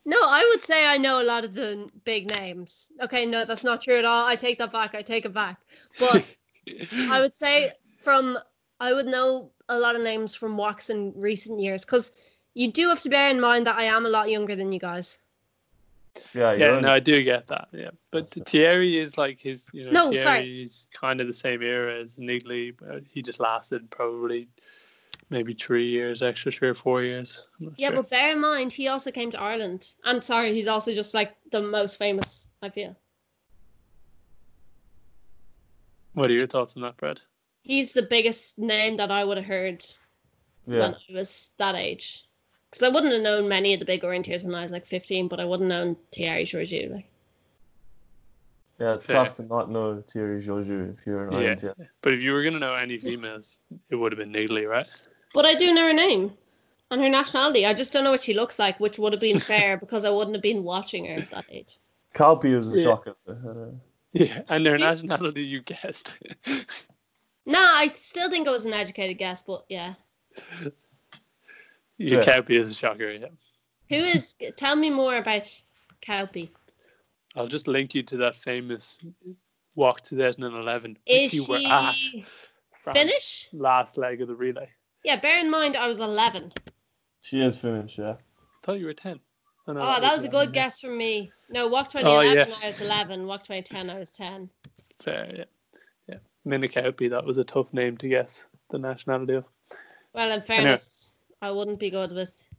[0.05, 2.91] no, I would say I know a lot of the big names.
[3.01, 4.25] Okay, no, that's not true at all.
[4.25, 4.95] I take that back.
[4.95, 5.59] I take it back.
[5.99, 6.35] But
[7.09, 8.37] I would say from
[8.79, 12.89] I would know a lot of names from WOCs in recent years because you do
[12.89, 15.19] have to bear in mind that I am a lot younger than you guys.
[16.33, 17.67] Yeah, yeah, you're no, I do get that.
[17.71, 20.63] Yeah, but Thierry is like his, you know, No, Thierry sorry.
[20.63, 24.47] is kind of the same era as Niggli, but he just lasted probably
[25.29, 27.47] maybe three years extra, three or four years.
[27.59, 27.97] Yeah, sure.
[27.97, 29.91] but bear in mind, he also came to Ireland.
[30.05, 32.95] And sorry, he's also just like the most famous, I feel.
[36.17, 37.21] what are your thoughts on that, Brad?
[37.61, 39.83] He's the biggest name that I would have heard
[40.65, 40.79] yeah.
[40.79, 42.23] when I was that age.
[42.69, 45.27] Because I wouldn't have known many of the big orienteers when I was like 15,
[45.27, 46.91] but I wouldn't have known Thierry Georgiou.
[46.93, 47.05] Like.
[48.79, 49.15] Yeah, it's Fair.
[49.25, 51.37] tough to not know Thierry Georgiou if you're an Yeah.
[51.39, 51.73] Oriental.
[52.01, 54.89] But if you were gonna know any females, it would have been Niggli, right?
[55.33, 56.37] But I do know her name
[56.91, 57.65] and her nationality.
[57.65, 60.09] I just don't know what she looks like, which would have been fair because I
[60.09, 61.77] wouldn't have been watching her at that age.
[62.13, 62.83] Kauppi was a Yeah.
[62.83, 63.15] shocker.
[63.27, 63.71] Uh,
[64.13, 64.89] Yeah, and their Yeah.
[64.89, 66.17] nationality you guessed.
[67.49, 69.93] No, I still think it was an educated guess, but yeah.
[71.97, 72.25] Your Yeah.
[72.39, 73.09] Kauppi is a shocker.
[73.09, 73.27] Yeah,
[73.89, 74.35] Who is?
[74.55, 75.43] tell me more about
[76.01, 76.49] Kauppi.
[77.35, 78.97] I'll just link you to that famous
[79.77, 82.25] WOC 2011, which Is you were at she
[82.93, 83.49] Finnish?
[83.53, 84.69] last leg of the relay.
[85.03, 86.51] Yeah, bear in mind I was 11.
[87.21, 88.11] she is Finnish, yeah.
[88.13, 88.17] I
[88.63, 89.19] thought you were 10.
[89.67, 90.63] Oh, no, Oh, that was a good yeah.
[90.63, 91.31] guess from me.
[91.49, 92.55] No, WOC Oh, 2011, yeah.
[92.63, 93.25] I was 11.
[93.25, 94.49] WOC 2010, I was 10.
[94.99, 95.43] Fair, yeah.
[96.07, 96.17] Yeah.
[96.45, 99.45] Minna Kauppi, that was a tough name to guess the nationality of.
[100.13, 102.49] Well, in fairness, I wouldn't be good with.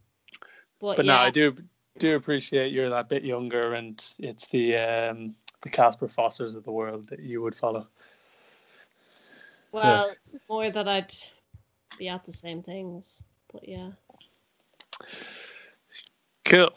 [0.81, 1.57] But, But yeah, no, I do
[1.99, 6.71] do appreciate you're that bit younger and it's the um the Kasper Fossers of the
[6.71, 7.89] world that you would follow.
[9.73, 10.15] well,
[10.49, 11.13] more that I'd
[11.99, 13.25] be at the same things.
[13.53, 13.91] But yeah.
[16.45, 16.71] Cool.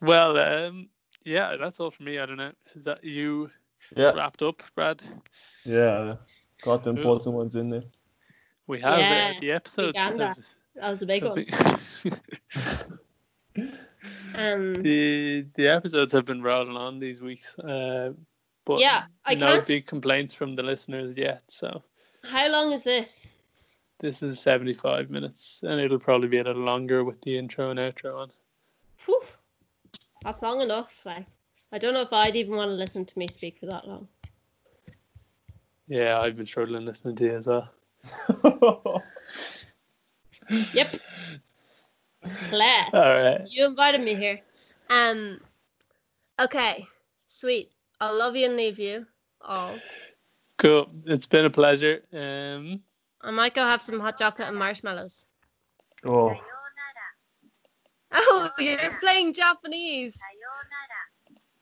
[0.00, 0.88] Well, um
[1.24, 2.18] yeah, that's all for me.
[2.18, 2.52] I don't know.
[2.74, 3.50] Is that you
[3.96, 5.04] Yeah, wrapped up, Brad?
[5.64, 6.16] yeah.
[6.62, 6.98] Got the Cool.
[6.98, 7.82] important ones in there.
[8.66, 9.96] We have Yeah, uh, the episodes.
[10.76, 10.82] Uganda.
[10.82, 11.34] have- That was a big one.
[12.84, 12.98] been-
[14.34, 17.58] Um, the the episodes have been rolling on these weeks.
[17.58, 18.12] Uh,
[18.64, 21.42] but Yeah, I no can't big complaints from the listeners yet.
[21.48, 21.82] So
[22.22, 23.32] how long is this?
[23.98, 27.70] this is seventy five minutes, and it'll probably be a little longer with the intro
[27.70, 28.30] and outro on.
[29.06, 29.20] Whew,
[30.22, 31.04] that's long enough.
[31.06, 31.24] Like,
[31.72, 34.06] I don't know if I'd even want to listen to me speak for that long.
[35.88, 37.70] Yeah, I've been struggling listening to you as well.
[40.48, 40.96] Yep.
[42.48, 42.90] Class.
[42.92, 43.40] All right.
[43.48, 44.40] You invited me here.
[44.90, 45.40] Um.
[46.40, 46.84] Okay.
[47.26, 47.72] Sweet.
[48.00, 49.06] I'll love you and leave you.
[49.40, 49.78] all.
[50.58, 50.88] Cool.
[51.04, 52.02] It's been a pleasure.
[52.12, 52.80] Um,
[53.20, 55.26] I might go have some hot chocolate and marshmallows.
[56.06, 56.34] oh,
[58.12, 60.18] Oh, you're playing Japanese.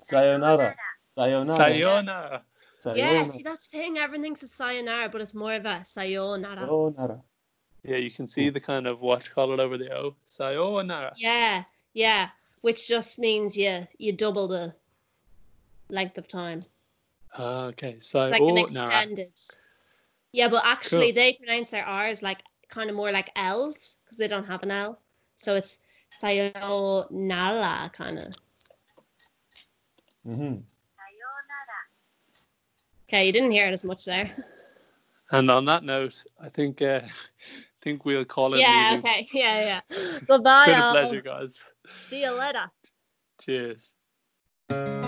[0.02, 0.74] sayonara.
[1.11, 1.56] Sayonara.
[1.56, 2.43] sayonara.
[2.81, 3.09] Sayonara.
[3.11, 3.98] Yeah, see that's the thing.
[3.98, 6.59] Everything's a sayonara, but it's more of a sayonara.
[6.59, 7.23] Sayonara.
[7.85, 10.15] Yeah, you can see the kind of what you call it over the O.
[10.27, 11.12] Sayonara.
[11.16, 12.31] Yeah, yeah.
[12.62, 14.74] Which just means you you double the
[15.90, 16.65] length of time,
[17.36, 17.97] Ah, okay.
[18.01, 18.62] So like an Sayonara.
[18.62, 19.32] extended.
[20.32, 21.15] Yeah, but actually Cool.
[21.15, 24.70] they pronounce their R's like kind of more like L's because they don't have an
[24.70, 24.98] L,
[25.36, 25.78] so it's
[26.19, 28.28] sayonara kind of.
[30.27, 30.61] Mm-hmm.
[33.09, 34.35] Okay, you didn't hear it as much there.
[35.31, 37.11] And on that note, I think uh, I
[37.85, 38.61] think we'll call it.
[38.61, 38.93] yeah.
[38.94, 39.11] leaving.
[39.11, 39.27] Okay.
[39.32, 39.81] Yeah.
[39.90, 40.19] Yeah.
[40.28, 40.66] Bye bye.
[40.66, 41.62] Been a pleasure, guys.
[42.01, 42.70] See you later.
[43.40, 43.93] Cheers.
[44.70, 45.05] Mm-hmm.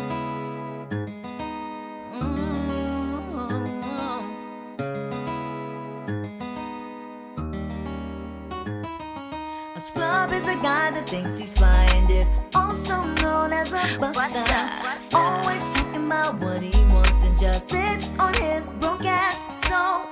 [9.77, 13.99] A scrub is a guy that thinks he's fly and is also known as a
[13.99, 15.17] buster.
[15.17, 19.67] Always talking about what he wants and just sits on his broke ass.
[19.69, 20.06] So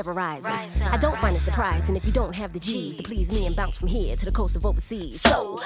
[0.00, 0.50] never rising.
[0.50, 3.44] Rise I don't find it surprising if you don't have the G's to please me
[3.44, 5.20] and bounce from here to the coast of overseas.
[5.20, 5.58] So,